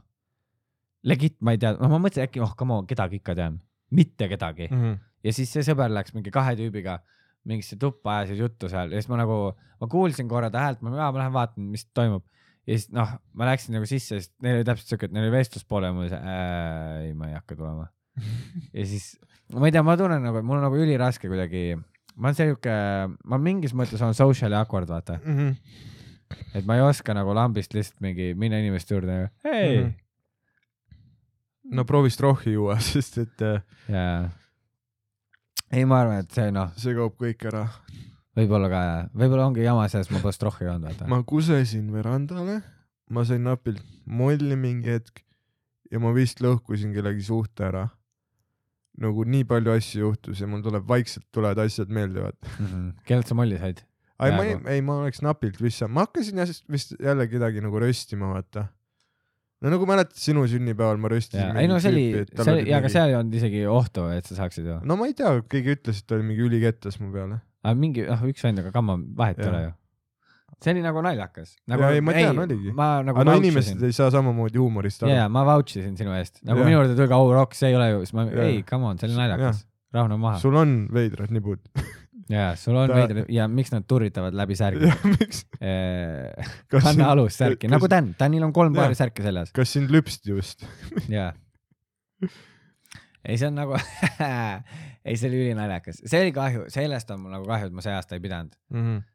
[1.02, 3.60] legit ma ei tea, noh, ma mõtlesin äkki, oh come on, kedagi ikka tean,
[3.90, 4.76] mitte kedagi mm.
[4.76, 4.98] Mm -hmm.
[5.24, 7.00] ja siis see sõber läks mingi kahe tüübiga
[7.48, 9.38] mingisse tuppa, ajasid juttu seal ja siis ma nagu,
[9.80, 12.24] ma kuulsin korra ta häält, ma, ma lähen vaatan, mis toimub.
[12.66, 15.38] ja siis noh, ma läksin nagu sisse, sest neil oli täpselt siuke, et neil oli
[15.38, 17.88] vestluspoole ja mul oli see äh,, ei, ma ei hakka tulema.
[18.76, 19.14] ja siis
[19.56, 21.64] ma ei tea, ma tunnen nagu, et mul on nagu üliraske kuidagi,
[22.20, 22.74] ma olen siuke,
[23.32, 25.56] ma mingis mõttes olen socially awkward, vaata, Mm -hmm.
[26.54, 29.84] et ma ei oska nagu lambist lihtsalt mingi minna inimeste juurde, hei mm.
[29.86, 29.92] Mhm.
[31.76, 33.94] no proovi strohhi juua, sest et äh, -hmm.
[33.94, 34.30] jaa.
[35.72, 37.68] ei, ma arvan, et see noh, see kaob kõik ära.
[38.36, 41.06] võib-olla ka jah, võib-olla ongi jama selles, ma postrohhi ei olnud, vaata.
[41.08, 42.62] ma kusesin verandale,
[43.10, 45.24] ma sain napilt molli mingi hetk
[45.90, 47.88] ja ma vist lõhkusin kellegi suhte ära.
[49.00, 52.56] Nagu nii palju asju juhtus ja mul tuleb vaikselt tulevad asjad meelde, vaata.
[52.58, 52.90] Mhm.
[53.06, 53.84] kellelt sa molli said?
[54.20, 57.26] ei, ma ei Peaaegu., ei, ma oleks napilt vist saanud, ma hakkasin jah vist jälle
[57.30, 58.66] kedagi nagu röstima, vaata.
[59.60, 61.56] no nagu mäletad, sinu sünnipäeval ma röstisin.
[61.56, 64.68] ei no see oli, see oli, aga seal ei olnud isegi ohtu, et sa saaksid
[64.68, 64.78] ju.
[64.84, 67.40] no ma ei tea, keegi ütles, et ta oli mingi ülikettas mu peale.
[67.64, 69.76] aga mingi, noh, üks vend, aga kamma, vahet ei ole ju.
[70.60, 71.86] See oli nagu naljakas nagu,.
[71.88, 72.72] Ei, ma tean, oligi.
[72.76, 76.12] nagu aga no inimesed ei saa samamoodi huumorist aru ja, ja ma vouch isin sinu
[76.18, 76.66] eest, nagu Jah.
[76.68, 79.08] minu juurde tulge au rock, see ei ole ju, siis ma, ei, come on, see
[79.08, 79.64] oli naljakas,
[79.96, 80.38] rahune maha.
[80.42, 81.62] sul on veidrad nibud.
[82.36, 84.86] ja sul on Ta- veider ja miks nad turritavad läbi särgi?
[86.70, 89.50] Kas kanna alust särki, kas- nagu Dan, Danil on kolm paari särki seljas.
[89.56, 90.62] kas sind lüpsti just?
[91.10, 91.32] jaa.
[93.26, 93.76] ei, see on nagu,
[95.04, 97.94] ei, see oli ülinaljakas, see oli kahju, sellest on mul nagu kahju, et ma see
[97.96, 98.56] aasta ei pidanud,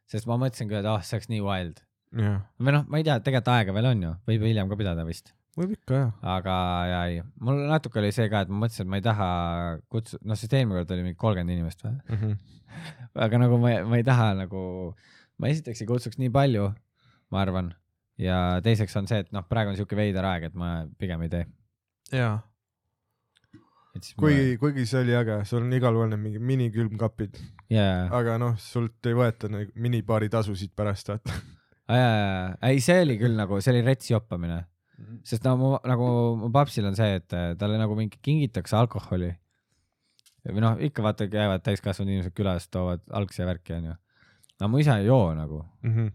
[0.10, 1.82] sest ma mõtlesin küll, et ah oh,, see oleks nii wild.
[2.16, 5.06] jah, või noh, ma ei tea, tegelikult aega veel on ju, võib hiljem ka pidada
[5.08, 6.12] vist, võib ikka jah.
[6.36, 6.56] aga
[6.90, 9.30] ja ei, mul natuke oli see ka, et ma mõtlesin, et ma ei taha
[9.94, 12.34] kutsu-, noh, sest eelmine kord oli mingi kolmkümmend inimest või,
[13.28, 14.64] aga nagu ma, ma ei taha nagu,
[15.38, 16.72] ma esiteks ei kutsuks nii palju,
[17.34, 17.74] ma arvan,
[18.22, 21.32] ja teiseks on see, et noh, praegu on siuke veider aeg, et ma pigem ei
[21.32, 21.48] tee.
[22.16, 22.38] jaa,
[23.96, 27.66] et siis kuigi, kuigi see oli äge, sul on igal pool need mingi minikülmkapid, ma...
[27.78, 31.36] jaa, aga noh, sult ei võeta nagu minipaari tasusid pärast, vaata.
[32.70, 34.60] ei, see oli küll nagu, see oli rets joppamine,
[35.28, 36.08] sest no mu nagu
[36.42, 39.32] mu papsil on see, et äh, talle nagu mingi kingitakse alkoholi.
[40.46, 43.96] või noh, ikka vaata käivad täiskasvanud inimesed külas, toovad algsi ja värki onju.
[44.62, 46.12] no mu isa ei joo nagu, Mhm.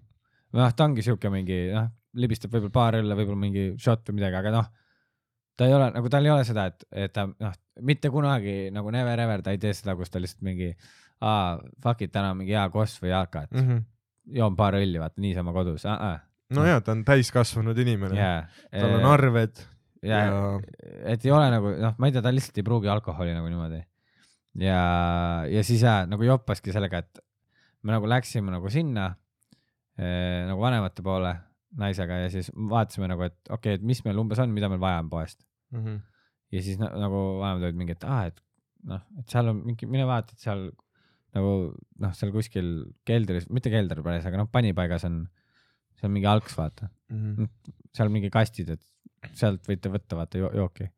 [0.53, 4.19] või noh, ta ongi siuke mingi noh, libistab võib-olla paar õlle, võib-olla mingi shot või
[4.21, 4.69] midagi, aga noh,
[5.61, 8.93] ta ei ole nagu, tal ei ole seda, et, et ta noh, mitte kunagi nagu
[8.95, 10.71] never ever ta ei tee seda, kus ta lihtsalt mingi
[11.21, 13.83] aa, fuck it, täna mingi hea koss või jaka, et Mhm.
[14.41, 16.23] joon paar õlli, vaata niisama kodus uh, -uh.
[16.57, 18.49] no jaa, ta on täiskasvanud inimene yeah..
[18.73, 19.61] tal on arved
[20.03, 20.61] ja, ja ja
[21.13, 23.83] et ei ole nagu noh, ma ei tea, ta lihtsalt ei pruugi alkoholi nagu niimoodi.
[24.65, 24.81] ja,
[25.51, 27.21] ja siis jaa, nagu joppaski sellega, et
[27.83, 29.11] me nagu läksime nagu sinna
[29.99, 31.35] eh, nagu vanemate poole
[31.81, 34.81] naisega ja siis vaatasime nagu, et okei okay,, et mis meil umbes on, mida meil
[34.83, 35.45] vaja on poest.
[35.73, 36.01] Mhm.
[36.53, 38.41] ja siis na, nagu vanemad olid mingi, et aa, et
[38.91, 40.71] noh, et seal on mingi, mine vaata, et seal
[41.37, 41.51] nagu
[42.03, 42.71] noh, seal kuskil
[43.07, 45.29] keldris, mitte kelder päris, aga noh, panipaigas on,
[46.01, 47.47] see on mingi alks, vaata Mhm.
[47.95, 50.89] seal mingi kastid, et sealt võite võtta vaata jo jooki.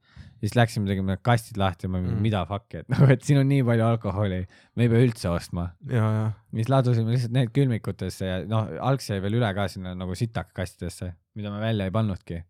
[0.42, 2.22] siis läksime, tegime need kastid lahti ma mingi Mm.
[2.22, 4.40] mida fuck'i, et nagu, et siin on nii palju alkoholi,
[4.76, 5.68] me ei pea üldse ostma.
[5.86, 10.50] siis ladusime lihtsalt need külmikutesse ja noh, algs jäi veel üle ka sinna nagu sitaka
[10.52, 12.42] kastidesse, mida me välja ei pannudki.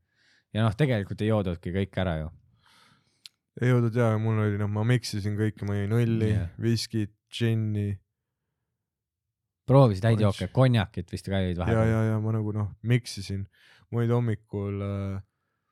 [0.53, 2.30] Ja noh, tegelikult ei joodudki kõik ära ju.
[3.61, 7.90] ei jõudnud ja mul oli noh, ma miksisin kõike, ma jõin õlli yeah., viskit, džinni
[9.68, 11.90] proovisid häid jooke, konjakit vist ka jõid ja, vahepeal.
[11.90, 13.44] ja, ja ma nagu noh, miksisin.
[13.90, 15.20] mul olid hommikul äh,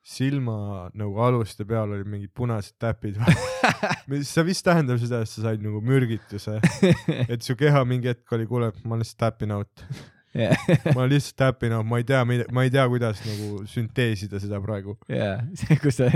[0.01, 3.19] silma nagu aluste peal olid mingid punased täpid.
[4.11, 6.57] mis see vist tähendab seda, et sa said nagu mürgituse,
[7.33, 9.85] et su keha mingi hetk oli, kuule, ma lihtsalt tapping out.
[10.95, 14.61] ma olen lihtsalt tapping out, ma ei tea, ma ei tea, kuidas nagu sünteesida seda
[14.63, 14.95] praegu.
[15.11, 16.07] jaa, see, kus sa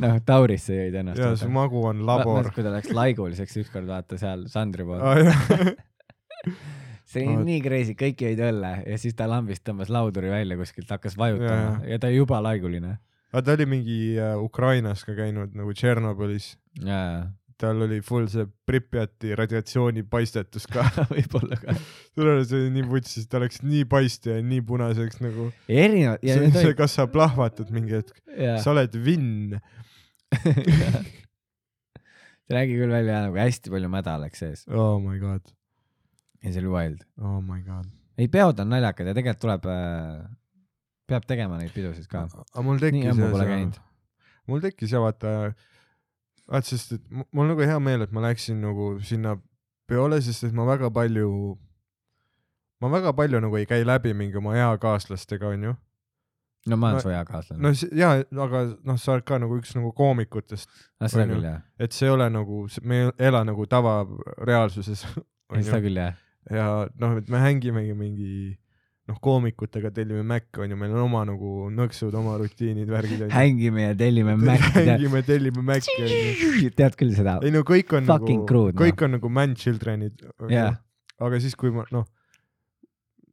[0.00, 1.20] noh, taurisse jõid ennast.
[1.20, 2.48] ja see magu on labor.
[2.54, 5.04] kui ta läks laiguliseks ükskord vaata seal Sandri pool.
[5.04, 5.74] Ah,
[7.12, 10.88] see oli nii crazy, kõik jõid õlle ja siis ta lambist tõmbas lauduri välja kuskilt,
[10.92, 11.92] hakkas vajutama Jaa, ja, jaa.
[11.92, 12.96] ja ta juba laiguline.
[13.32, 16.54] aga ta oli mingi äh, Ukrainas ka käinud nagu Tšernobõlis.
[16.84, 17.28] jaa,
[17.58, 20.84] tal oli full see Pripjati radiatsioonipaistetus ka.
[21.12, 21.74] võib-olla ka.
[22.14, 25.48] see oli nii vutsis, ta läks nii paisti ja nii punaseks nagu.
[25.66, 28.14] erinevad see on see, kas sa plahvatad mingi hetk,
[28.62, 29.58] sa oled vinn.
[32.48, 35.44] see nägi küll välja nagu hästi palju mäda läks sees Oh my god,
[36.44, 37.02] ja see oli wild.
[37.20, 37.88] oh my god.
[38.18, 40.22] ei, peod on naljakad ja tegelikult tuleb äh,,
[41.08, 42.26] peab tegema neid pidusid ka.
[42.28, 43.80] aga mul tekkis jah pole see- käinud.
[44.48, 45.34] mul tekkis ja vaata,
[46.48, 49.36] vaata sest, et mu- mul nagu hea meel, et ma läksin nagu sinna
[49.88, 51.28] peole, sest et ma väga palju,
[52.82, 55.74] ma väga palju nagu ei käi läbi mingi oma eakaaslastega, onju.
[56.68, 59.74] no ma olen su hea kaaslane no jaa, aga noh, sa oled ka nagu üks
[59.76, 60.68] nagu koomikutest,
[61.06, 65.04] seda küll jah, et see ei ole nagu, me ei ela nagu tavareaalsuses,
[65.68, 66.16] seda küll jah.
[66.50, 66.66] ja
[66.98, 68.32] noh, et me hängimegi mingi
[69.08, 73.32] noh, koomikutega tellime Maci onju, meil on oma nagu nõksud, oma rutiinid, värgid onju.
[73.34, 76.70] hängime ja tellime Maci, hängime, tellime Maci onju.
[76.76, 77.38] tead küll seda?
[77.44, 78.84] ei no kõik on Fucking nagu crude,, noh.
[78.84, 80.24] kõik on nagu man children'id.
[80.52, 80.72] Jaa.
[81.24, 82.06] aga siis, kui ma noh,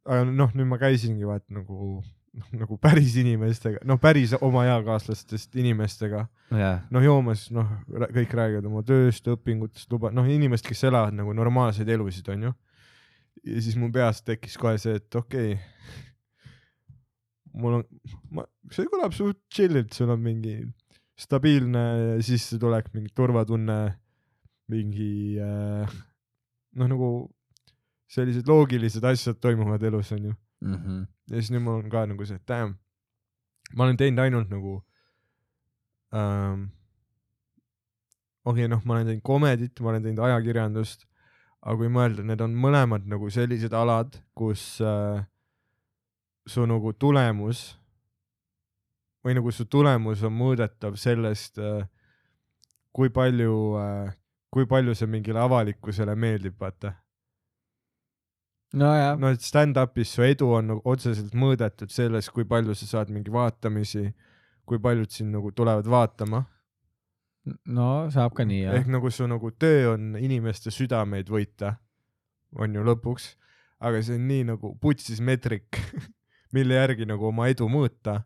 [0.05, 1.99] aga noh, nüüd ma käisingi vaat nagu
[2.35, 8.67] noh, nagu päris inimestega, noh, päris oma eakaaslastest inimestega, jah, noh joomas, noh, kõik räägivad
[8.69, 12.53] oma tööst, õpingutest, luba, noh, inimesed, kes elavad nagu normaalseid elusid, onju.
[13.45, 15.61] Ja siis mu peas tekkis kohe see, et okei okay,.
[17.61, 17.85] mul on,
[18.35, 20.57] ma, see kõlab suht chill'ilt, sul on mingi
[21.19, 21.85] stabiilne
[22.25, 23.79] sissetulek, mingi turvatunne,
[24.71, 25.93] mingi äh,
[26.75, 27.09] noh, nagu
[28.11, 30.33] sellised loogilised asjad toimuvad elus, onju.
[30.65, 31.03] Mhm.
[31.29, 32.77] ja siis nüüd mul on ka nagu see, et damn,
[33.75, 34.77] ma olen teinud ainult nagu
[36.15, 36.69] ähm,,
[38.45, 41.05] okei okay,, noh, ma olen teinud komedit, ma olen teinud ajakirjandust,
[41.65, 45.23] aga kui mõelda, need on mõlemad nagu sellised alad, kus äh,
[46.45, 47.71] su nagu tulemus
[49.25, 51.87] või nagu su tulemus on mõõdetav sellest äh,,
[52.93, 54.13] kui palju äh,,
[54.53, 56.93] kui palju see mingile avalikkusele meeldib, vaata
[58.75, 63.13] nojah, no et stand-up'is su edu on nagu otseselt mõõdetud selles, kui palju sa saad
[63.13, 64.09] mingi vaatamisi,
[64.65, 66.43] kui paljud sind nagu tulevad vaatama.
[67.65, 68.87] No saab ka nii jah ehk.
[68.89, 71.75] nagu su nagu töö on inimeste südameid võita,
[72.57, 73.35] on ju lõpuks,
[73.85, 75.77] aga see on nii nagu putsis meetrik,
[76.55, 78.23] mille järgi nagu oma edu mõõta.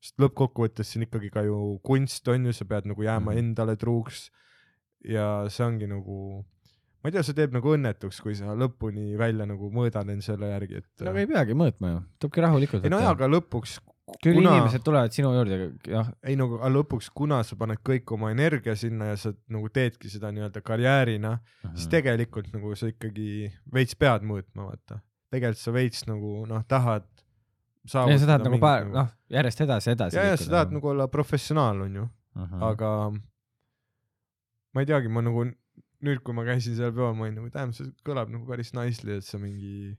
[0.00, 3.38] sest lõppkokkuvõttes see on ikkagi ka ju kunst on ju, sa pead nagu jääma Mhm.
[3.38, 4.30] endale truuks.
[5.06, 6.44] ja see ongi nagu,
[7.02, 10.48] ma ei tea, see teeb nagu õnnetuks, kui sa lõpuni välja nagu mõõdad end selle
[10.50, 13.78] järgi, et no aga ei peagi mõõtma ju, tulebki rahulikult ei no jaa, aga lõpuks
[14.22, 15.56] küll kuna- inimesed tulevad sinu juurde,
[15.90, 19.68] jah, ei no aga lõpuks, kuna sa paned kõik oma energia sinna ja sa nagu
[19.68, 21.74] teedki seda nii-öelda karjäärina mm, -hmm.
[21.76, 25.00] siis tegelikult nagu sa ikkagi veits pead mõõtma, vaata.
[25.30, 27.04] tegelikult sa veits nagu noh, tahad
[27.86, 31.08] ja sa tahad nagu paar, noh, järjest edasi, edasi ja, ja sa tahad nagu olla
[31.08, 32.62] professionaal, onju, Mhm.
[32.62, 33.10] aga
[34.74, 35.44] ma ei teagi, ma nagu
[36.04, 39.16] nüüd, kui ma käisin seal peol, ma olin nagu, tähendab, see kõlab nagu päris nicely,
[39.16, 39.96] et sa mingi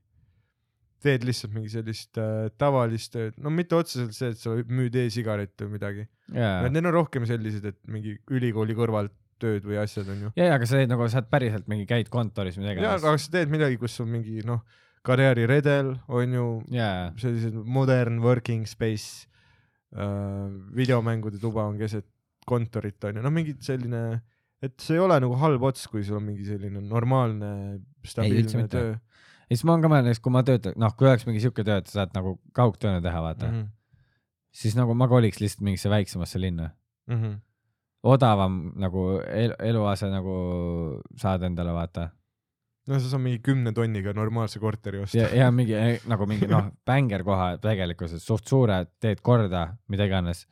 [1.03, 5.67] teed lihtsalt mingi sellist äh, tavalist tööd, no mitte otseselt see, et sa müüd e-sigarette
[5.67, 10.33] või midagi jaa, Need on rohkem sellised, et mingi ülikooli kõrvalt tööd või asjad onju.
[10.37, 13.33] jaa, aga sa teed nagu, sa oled päriselt mingi, käid kontoris midagi ja, aga sa
[13.37, 14.63] teed midagi, kus on mingi noh,
[15.07, 19.27] karjääriredel onju, jaa, sellised modern working space
[19.93, 22.09] äh,, videomängude tuba on keset
[22.47, 24.03] kontorit onju, no mingi selline,
[24.65, 27.51] et see ei ole nagu halb ots, kui sul on mingi selline normaalne
[28.07, 28.73] stabiilne mitte.
[28.73, 28.95] töö
[29.47, 31.79] ja siis ma olen ka mõelnud, kui ma töötan, noh, kui oleks mingi siuke töö,
[31.81, 33.63] et sa saad nagu kaugtööna teha, vaata mm, mm.
[33.63, 34.05] -hmm.
[34.51, 36.69] siis nagu ma koliks lihtsalt mingisse väiksemasse linna.
[37.07, 37.39] -hmm.
[38.03, 40.35] odavam nagu el eluase nagu
[41.15, 42.09] saad endale, vaata.
[42.87, 45.73] no sa saad mingi kümne tonniga normaalse korteri osta ja, ja mingi
[46.07, 50.47] nagu mingi noh, bängerkoha tegelikkuses suht suure, teed korda, mida iganes.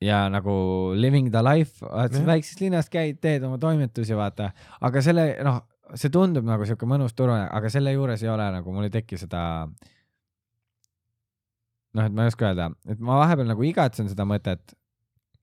[0.00, 2.26] ja nagu living the life, oled Jah.
[2.26, 4.50] väiksest linnast, käid, teed oma toimetusi, vaata,
[4.80, 5.60] aga selle noh,
[5.98, 9.18] see tundub nagu siuke mõnus turvaline, aga selle juures ei ole nagu, mul ei teki
[9.20, 9.42] seda.
[11.92, 14.76] noh, et ma ei oska öelda, et ma vahepeal nagu igatsen seda mõtet.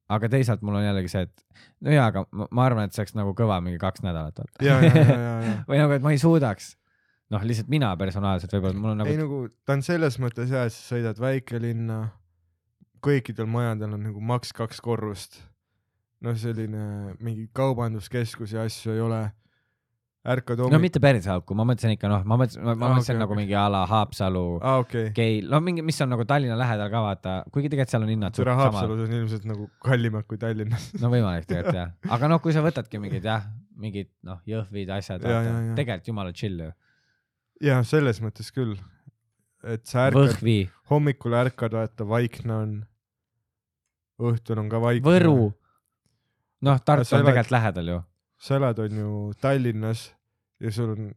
[0.09, 3.15] aga teisalt mul on jällegi see, et no jaa, aga ma, arvan, et see oleks
[3.17, 4.77] nagu kõva mingi kaks nädalat, vaata.
[5.69, 6.73] või nagu, et ma ei suudaks.
[7.29, 10.65] noh, lihtsalt mina personaalselt võib-olla mul on ei nagu, nagu ta on selles mõttes hea,
[10.65, 11.99] et sa sõidad väikelinna,
[13.05, 15.43] kõikidel majadel on nagu maks kaks korrust.
[16.25, 19.21] noh, selline mingi kaubanduskeskusi ja asju ei ole.
[20.27, 20.81] Ärkad no hommikul.
[20.83, 23.39] mitte päris auku, ma mõtlesin ikka noh, ma mõtlesin, ma Aa, mõtlesin okei, nagu okei.
[23.43, 25.13] mingi a la Haapsalu, aa, okei okay..
[25.15, 28.35] Keil, no mingi, mis on nagu Tallinna lähedal ka vaata, kuigi tegelikult seal on hinnad
[28.35, 30.89] see Haapsalus on ilmselt nagu kallimad kui Tallinnas.
[30.99, 33.47] no võimalik tegelikult jah, aga noh, kui sa võtadki mingid jah,
[33.79, 35.77] mingid noh, Jõhvid asjad, Ja, ja, ja.
[35.79, 36.73] tegelikult jumala chill ju.
[37.69, 38.75] ja selles mõttes küll,
[39.63, 40.43] et sa ärkad,
[40.91, 42.75] hommikul ärkad, vaata vaikne on,
[44.19, 45.07] õhtul on ka vaikne.
[45.07, 45.51] Võru,
[46.67, 47.99] noh, Tartu on tegelikult lähedal ju.
[48.39, 49.09] Sa elad, on ju
[49.41, 50.09] Tallinnas
[50.63, 51.09] ja sul on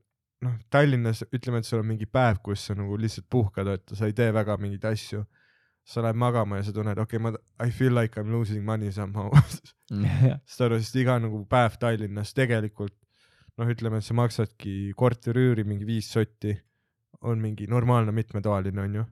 [0.42, 4.10] noh, Tallinnas ütleme, et sul on mingi päev, kus sa nagu lihtsalt puhkad, vaata, sa
[4.10, 5.24] ei tee väga mingeid asju.
[5.82, 8.62] sa lähed magama ja sa tunned, okei okay,, ma I feel like I m losing
[8.64, 9.32] money somehow.
[10.46, 12.94] saad aru, sest iga nagu päev Tallinnas tegelikult
[13.58, 16.54] noh, ütleme, et sa maksadki korteriüüri mingi viis sotti,
[17.26, 19.04] on mingi normaalne mitmetoaline, onju.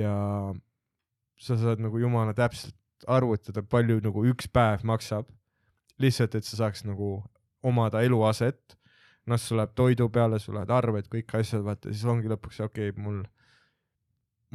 [0.00, 0.14] ja
[1.38, 5.28] sa saad nagu jumala täpselt arvutada, palju nagu üks päev maksab.
[5.98, 7.24] lihtsalt, et sa saaks nagu
[7.62, 8.76] omada eluaset.
[9.28, 12.88] noh, sul läheb toidu peale, sul lähevad arved, kõik asjad, vaata siis ongi lõpuks okei
[12.88, 13.18] okay,, mul,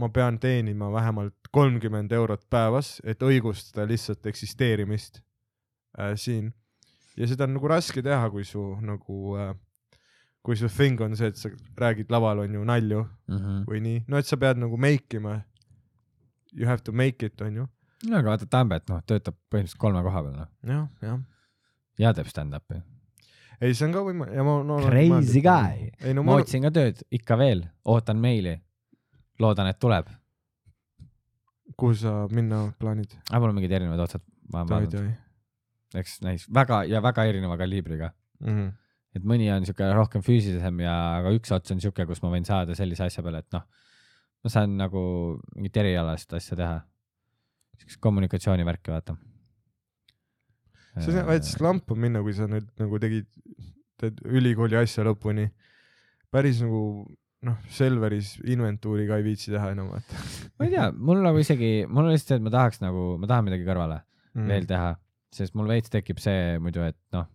[0.01, 5.19] ma pean teenima vähemalt kolmkümmend eurot päevas, et õigustada lihtsalt eksisteerimist
[5.99, 6.53] äh, siin.
[7.17, 9.53] ja seda on nagu raske teha, kui su nagu äh,,
[10.43, 13.63] kui su thing on see, et sa räägid laval on ju nalju Mhm.
[13.69, 15.43] või nii, no et sa pead nagu make ima.
[16.51, 17.67] You have to make it on ju.
[18.09, 21.21] No aga vaata Tambet, noh, töötab põhimõtteliselt kolme koha peal, noh, jah, jah.
[22.03, 22.81] ja teeb stand-up'i.
[23.61, 25.89] ei, see on ka võimalik ja ma no, Crazy guy.
[26.03, 28.57] ei no ma ma, otsin ka tööd ikka veel, ootan meili.
[29.39, 30.09] loodan, et tuleb.
[31.77, 33.13] kuhu sa minna plaanid?
[33.29, 34.23] aga mul on mingid erinevad otsad,
[34.53, 34.65] ma
[35.93, 38.69] eks näis väga ja väga erineva kaliibriga, Mhm.
[39.15, 42.45] et mõni on siuke rohkem füüsilisem ja aga üks ots on siuke, kus ma võin
[42.45, 43.61] saada sellise asja peale, et noh,
[44.43, 46.81] ma saan nagu mingit erialast asja teha.
[47.83, 49.17] Siukest kommunikatsioonivärki, vaata.
[50.99, 53.27] see on veits lampu minna, kui sa nüüd nagu tegid,
[54.01, 55.49] teed ülikooli asja lõpuni.
[56.33, 57.05] päris nagu
[57.43, 60.19] noh, Selveris inventuuri ka ei viitsi teha enam vaata
[60.57, 63.29] ma ei tea, mul nagu isegi, mul on lihtsalt see, et ma tahaks nagu, ma
[63.29, 63.99] tahan midagi kõrvale
[64.33, 64.49] mm.
[64.51, 64.91] veel teha,
[65.35, 67.27] sest mul veits tekib see muidu, et noh.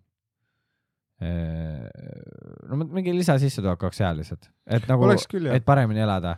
[2.70, 5.66] no ma- mingi lisasissetulek oleks hea lihtsalt, et nagu, et.
[5.66, 6.36] paremini elada.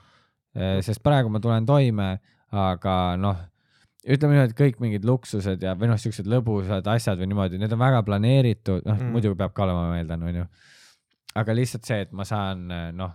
[0.82, 2.10] sest praegu ma tulen toime,
[2.50, 3.38] aga noh,
[4.04, 7.72] ütleme niimoodi, et kõik mingid luksused ja, või noh, siuksed lõbusad asjad või niimoodi, need
[7.76, 9.10] on väga planeeritud, noh Mm.
[9.16, 10.46] muidugi peab ka olema, ma eeldan, onju.
[11.40, 12.64] aga lihtsalt see, et ma saan
[12.96, 13.12] noh,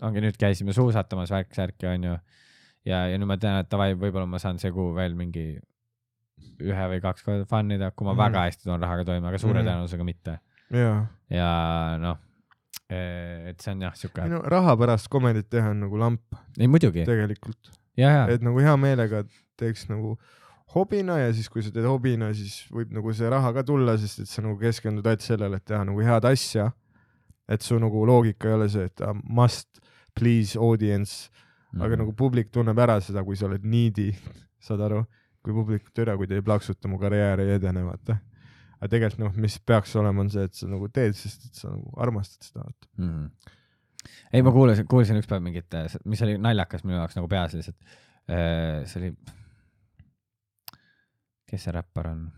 [0.00, 2.14] ongi nüüd käisime suusatamas värk-särki, onju.
[2.84, 5.58] ja, ja nüüd ma tean, et davai, võib-olla ma saan see kuu veel mingi
[6.60, 8.22] ühe või kaks korda fun ida, kui ma mm.
[8.22, 9.66] väga hästi tulen rahaga toime, aga suure mm.
[9.68, 10.38] tõenäosusega mitte.
[10.70, 10.96] jaa,
[11.32, 11.50] ja
[12.00, 12.22] noh,
[12.90, 17.04] et see on jah siuke, no raha pärast komedit teha on nagu lamp ei muidugi,
[17.08, 19.24] tegelikult, et nagu hea meelega
[19.60, 20.16] teeks nagu
[20.74, 24.22] hobina ja siis, kui sa teed hobina, siis võib nagu see raha ka tulla, sest
[24.24, 26.70] et sa nagu keskendud ainult sellele, et teha nagu head asja.
[27.50, 29.80] et su nagu loogika ei ole see, et ah, must
[30.14, 31.30] please audience,
[31.70, 31.82] Mhm.
[31.86, 34.08] aga nagu publik tunneb ära seda, kui sa oled needy,
[34.66, 35.04] saad aru,
[35.44, 38.18] kui publik türa, kui te ei plaksuta, mu karjäär ei edene, vaata.
[38.80, 41.70] aga tegelikult noh, mis peaks olema, on see, et sa nagu teed, sest et sa
[41.70, 42.88] nagu armastad seda, vaata.
[42.98, 43.52] mm..
[44.32, 45.78] ei, ma kuulasin, kuulsin ükspäev mingit,
[46.10, 47.94] mis oli naljakas minu jaoks nagu peas lihtsalt.
[48.30, 49.12] see oli,
[51.50, 52.28] kes see räppar on?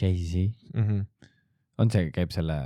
[0.00, 1.00] Jay-Z, Mhm.
[1.78, 2.56] on see, käib selle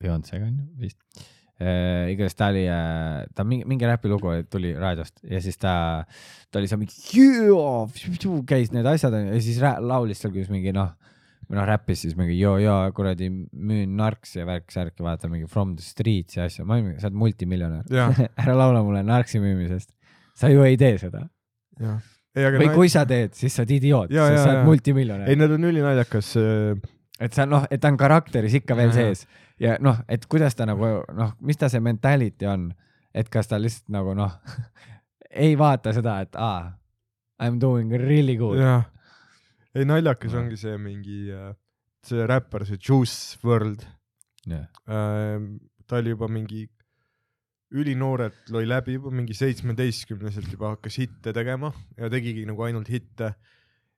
[0.00, 0.98] Beyonce'ga on ju vist
[1.58, 2.06] äh,.
[2.12, 6.04] igatahes ta oli äh,, ta mingi, mingi räpilugu tuli raadiost ja siis ta,
[6.52, 6.94] ta oli seal mingi
[8.46, 10.92] käis need asjad ja siis laulis seal, kuidas mingi noh,
[11.48, 15.74] või noh räppis siis mingi joo, joo kuradi müün narksi ja värk-särki, vaata mingi from
[15.80, 17.88] the streets ja asju, ma olin, sa oled multimiljonär
[18.44, 19.90] ära laula mulle narksi müümisest.
[20.36, 21.24] sa ju ei tee seda
[21.80, 21.98] jah.
[22.36, 24.64] Või kui sa teed, siis sa oled idioot, sa oled jaa.
[24.66, 26.86] multimiljonär ei, need on ülinaljakas äh,
[27.20, 28.96] et sa noh, et ta on karakteris ikka veel Jaa.
[28.98, 29.26] sees
[29.62, 32.68] ja noh, et kuidas ta nagu noh, mis ta see mentality on,
[33.16, 34.36] et kas ta lihtsalt nagu noh,
[35.46, 36.74] ei vaata seda, et aa,
[37.36, 38.60] I m doing really good.
[39.76, 40.40] ei naljakas Jah.
[40.42, 41.52] ongi see mingi äh,
[42.06, 43.84] see räppar, see Juice World
[44.46, 44.66] äh,,
[45.86, 46.66] ta oli juba mingi
[47.74, 53.34] ülinoorelt lõi läbi juba mingi seitsmeteistkümneselt juba hakkas hitte tegema ja tegigi nagu ainult hitte.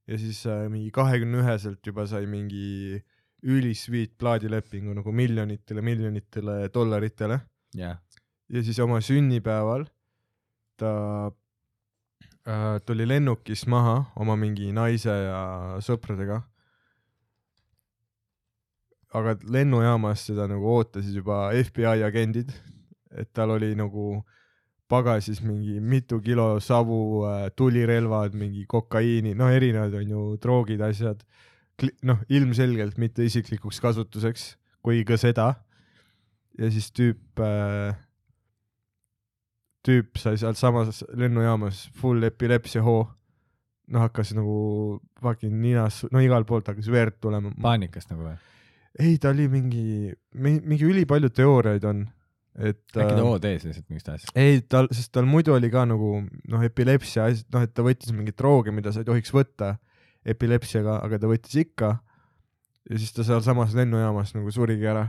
[0.08, 3.02] Ja siis äh, mingi kahekümne üheselt juba sai mingi
[3.44, 7.42] ülisweet plaadilepingu nagu miljonitele, miljonitele dollaritele.
[7.76, 7.98] Jah,
[8.48, 9.84] ja siis oma sünnipäeval
[10.80, 10.92] ta
[12.48, 15.42] äh, tuli lennukist maha oma mingi naise ja
[15.84, 16.42] sõpradega.
[19.18, 22.50] aga lennujaamas teda nagu ootasid juba FBI agendid,
[23.10, 24.22] et tal oli nagu
[24.88, 27.24] pagasis mingi mitu kilo savu,
[27.56, 31.24] tulirelvad, mingi kokaiini, no erinevad on ju droogid, asjad.
[32.02, 35.54] noh, ilmselgelt mitte isiklikuks kasutuseks, kui ka seda.
[36.58, 37.94] ja siis tüüp äh,
[39.88, 43.06] tüüp sai sealsamas lennujaamas full epilepsia hoo.
[43.88, 47.54] noh, hakkas nagu fucking ninas, no igalt poolt hakkas verd tulema.
[47.62, 48.36] paanikast nagu või?
[48.98, 52.02] ei, ta oli mingi, mingi ülipalju teooriaid on,
[52.56, 52.80] et.
[52.94, 54.32] äkki ta OD-s lihtsalt mingist asjast?
[54.38, 58.38] ei, tal, sest tal muidu oli ka nagu noh, epilepsia, noh, et ta võttis mingeid
[58.38, 59.76] drooge, mida sa ei tohiks võtta
[60.28, 61.94] epilepsiaga, aga ta võttis ikka.
[62.88, 65.08] ja siis ta sealsamas lennujaamas nagu surigi ära.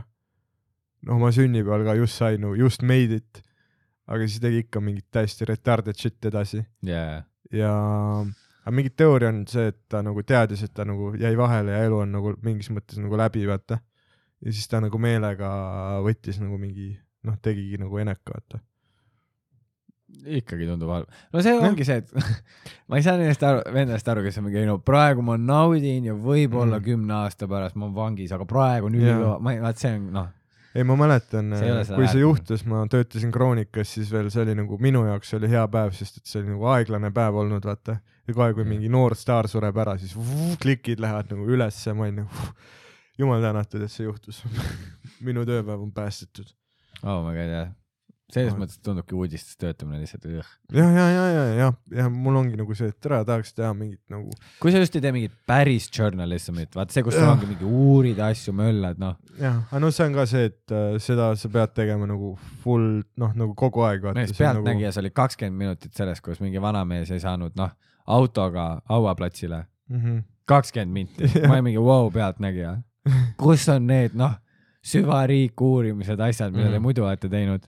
[1.06, 3.42] no oma sünnipäeval ka just sai nagu just made it,
[4.06, 7.22] aga siis tegi ikka mingit täiesti retarded shit edasi jaa,
[7.52, 7.74] ja
[8.60, 11.86] aga mingi teooria on see, et ta nagu teadis, et ta nagu jäi vahele ja
[11.88, 13.80] elu on nagu mingis mõttes nagu läbi, vaata.
[14.44, 15.50] ja siis ta nagu meelega
[16.04, 16.92] võttis nagu mingi
[17.26, 18.60] noh, tegigi nagu eneka, vaata.
[20.40, 21.06] ikkagi tundub halb.
[21.32, 22.10] no see ongi see, et
[22.90, 26.16] ma ei saa nendest aru, vendadest aru, kes on mingi, no praegu ma naudin ja
[26.18, 26.84] võib-olla Mm.
[26.88, 30.08] kümne aasta pärast ma olen vangis, aga praegu nüüd yeah., ma ei, vaat see on
[30.16, 30.28] noh,
[30.74, 32.24] ei, ma mäletan See ei seda kui see väärt.
[32.26, 36.20] juhtus, ma töötasin Kroonikas, siis veel see oli nagu minu jaoks oli hea päev, sest
[36.20, 38.00] et see oli nagu aeglane päev olnud, vaata.
[38.26, 42.06] ja kohe, kui mingi noor staar sureb ära, siis vuh, klikid lähevad nagu ülesse, ma
[42.08, 42.50] olin nagu
[43.18, 44.42] jumal tänatud, et see juhtus.
[45.26, 46.50] minu tööpäev on päästetud.
[47.04, 47.68] Oh my god jah.
[48.30, 50.50] selles Ma- mõttes tundubki uudistes töötamine lihtsalt õh.
[50.76, 54.00] ja, ja, ja, ja, ja, ja mul ongi nagu see, et tere, tahaks teha mingit
[54.12, 54.30] nagu
[54.62, 57.34] kui sa just ei tee mingit päris journalism'it, vaata see, kus sul Jah.
[57.34, 59.16] ongi mingi uurid asju, möllad, noh.
[59.40, 62.34] jah, aga no see on ka see, et äh, seda sa pead tegema nagu
[62.64, 67.22] full noh, nagu kogu aeg mees Pealtnägijas oli kakskümmend minutit sellest, kus mingi vanamees ei
[67.22, 67.74] saanud, noh,
[68.10, 69.64] autoga hauaplatsile.
[69.88, 70.00] mm.
[70.00, 70.22] -hmm.
[70.44, 72.76] kakskümmend minti, ma olin mingi vau wow,, Pealtnägija.
[73.42, 74.38] kus on need noh,
[74.86, 76.82] süvariik uurimised, asjad, mida te Mm.
[76.82, 77.66] muidu olete teinud.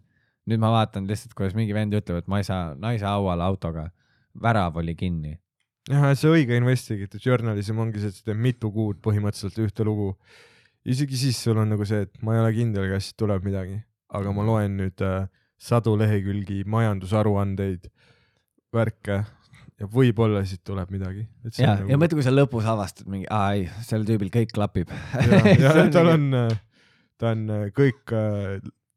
[0.48, 3.90] nüüd ma vaatan lihtsalt, kuidas mingi vend ütleb, et ma ei saa naise hauale autoga,
[4.42, 5.36] värav oli kinni.
[5.88, 10.16] jah, see õige investigative journalism ongi see, et sa teed mitu kuud põhimõtteliselt ühte lugu.
[10.84, 13.78] isegi siis sul on nagu see, et ma ei ole kindel, kas tuleb midagi,
[14.10, 15.28] aga ma loen nüüd äh,
[15.62, 17.86] sadu lehekülgi majandusaruandeid,
[18.74, 19.20] värke
[19.78, 21.28] ja võib-olla siit tuleb midagi.
[21.58, 24.90] ja, ja mõtle, kui sa lõpus avastad mingi, aa ei, sel tüübil kõik klapib.
[25.94, 26.28] tal on,
[27.22, 28.02] ta on äh, kõik,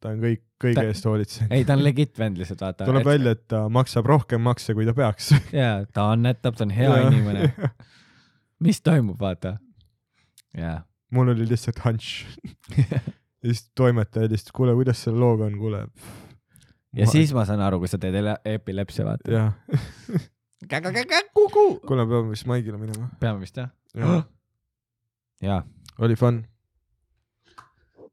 [0.01, 1.53] ta on kõik, kõige Ta- eest hoolitsenud.
[1.53, 2.87] ei, ta on legit vend lihtsalt, vaata.
[2.89, 5.31] tuleb välja, et ta maksab rohkem makse, kui ta peaks.
[5.61, 7.51] jaa, ta annetab, ta on hea inimene.
[8.65, 9.57] mis toimub, vaata.
[10.57, 10.79] jaa,
[11.13, 12.25] mul oli lihtsalt hunch.
[12.81, 15.83] ja siis toimetaja helistas, kuule, kuidas selle looga on, kuule.
[16.97, 18.17] ja siis ma saan aru, kui sa teed
[18.55, 19.31] epilepsia, vaata.
[19.37, 19.53] jah,
[21.85, 23.11] kuule, peame vist Maigile minema.
[23.21, 23.69] peame vist jah?
[25.45, 25.61] jaa,
[26.01, 26.41] oli fun.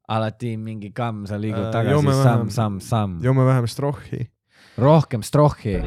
[0.07, 3.19] Alati mingi kamm, sa liigud Äh, tagasi joome samm vähem-, samm, samm.
[3.23, 4.27] joome vähem strohhi.
[4.77, 5.77] rohkem strohhi.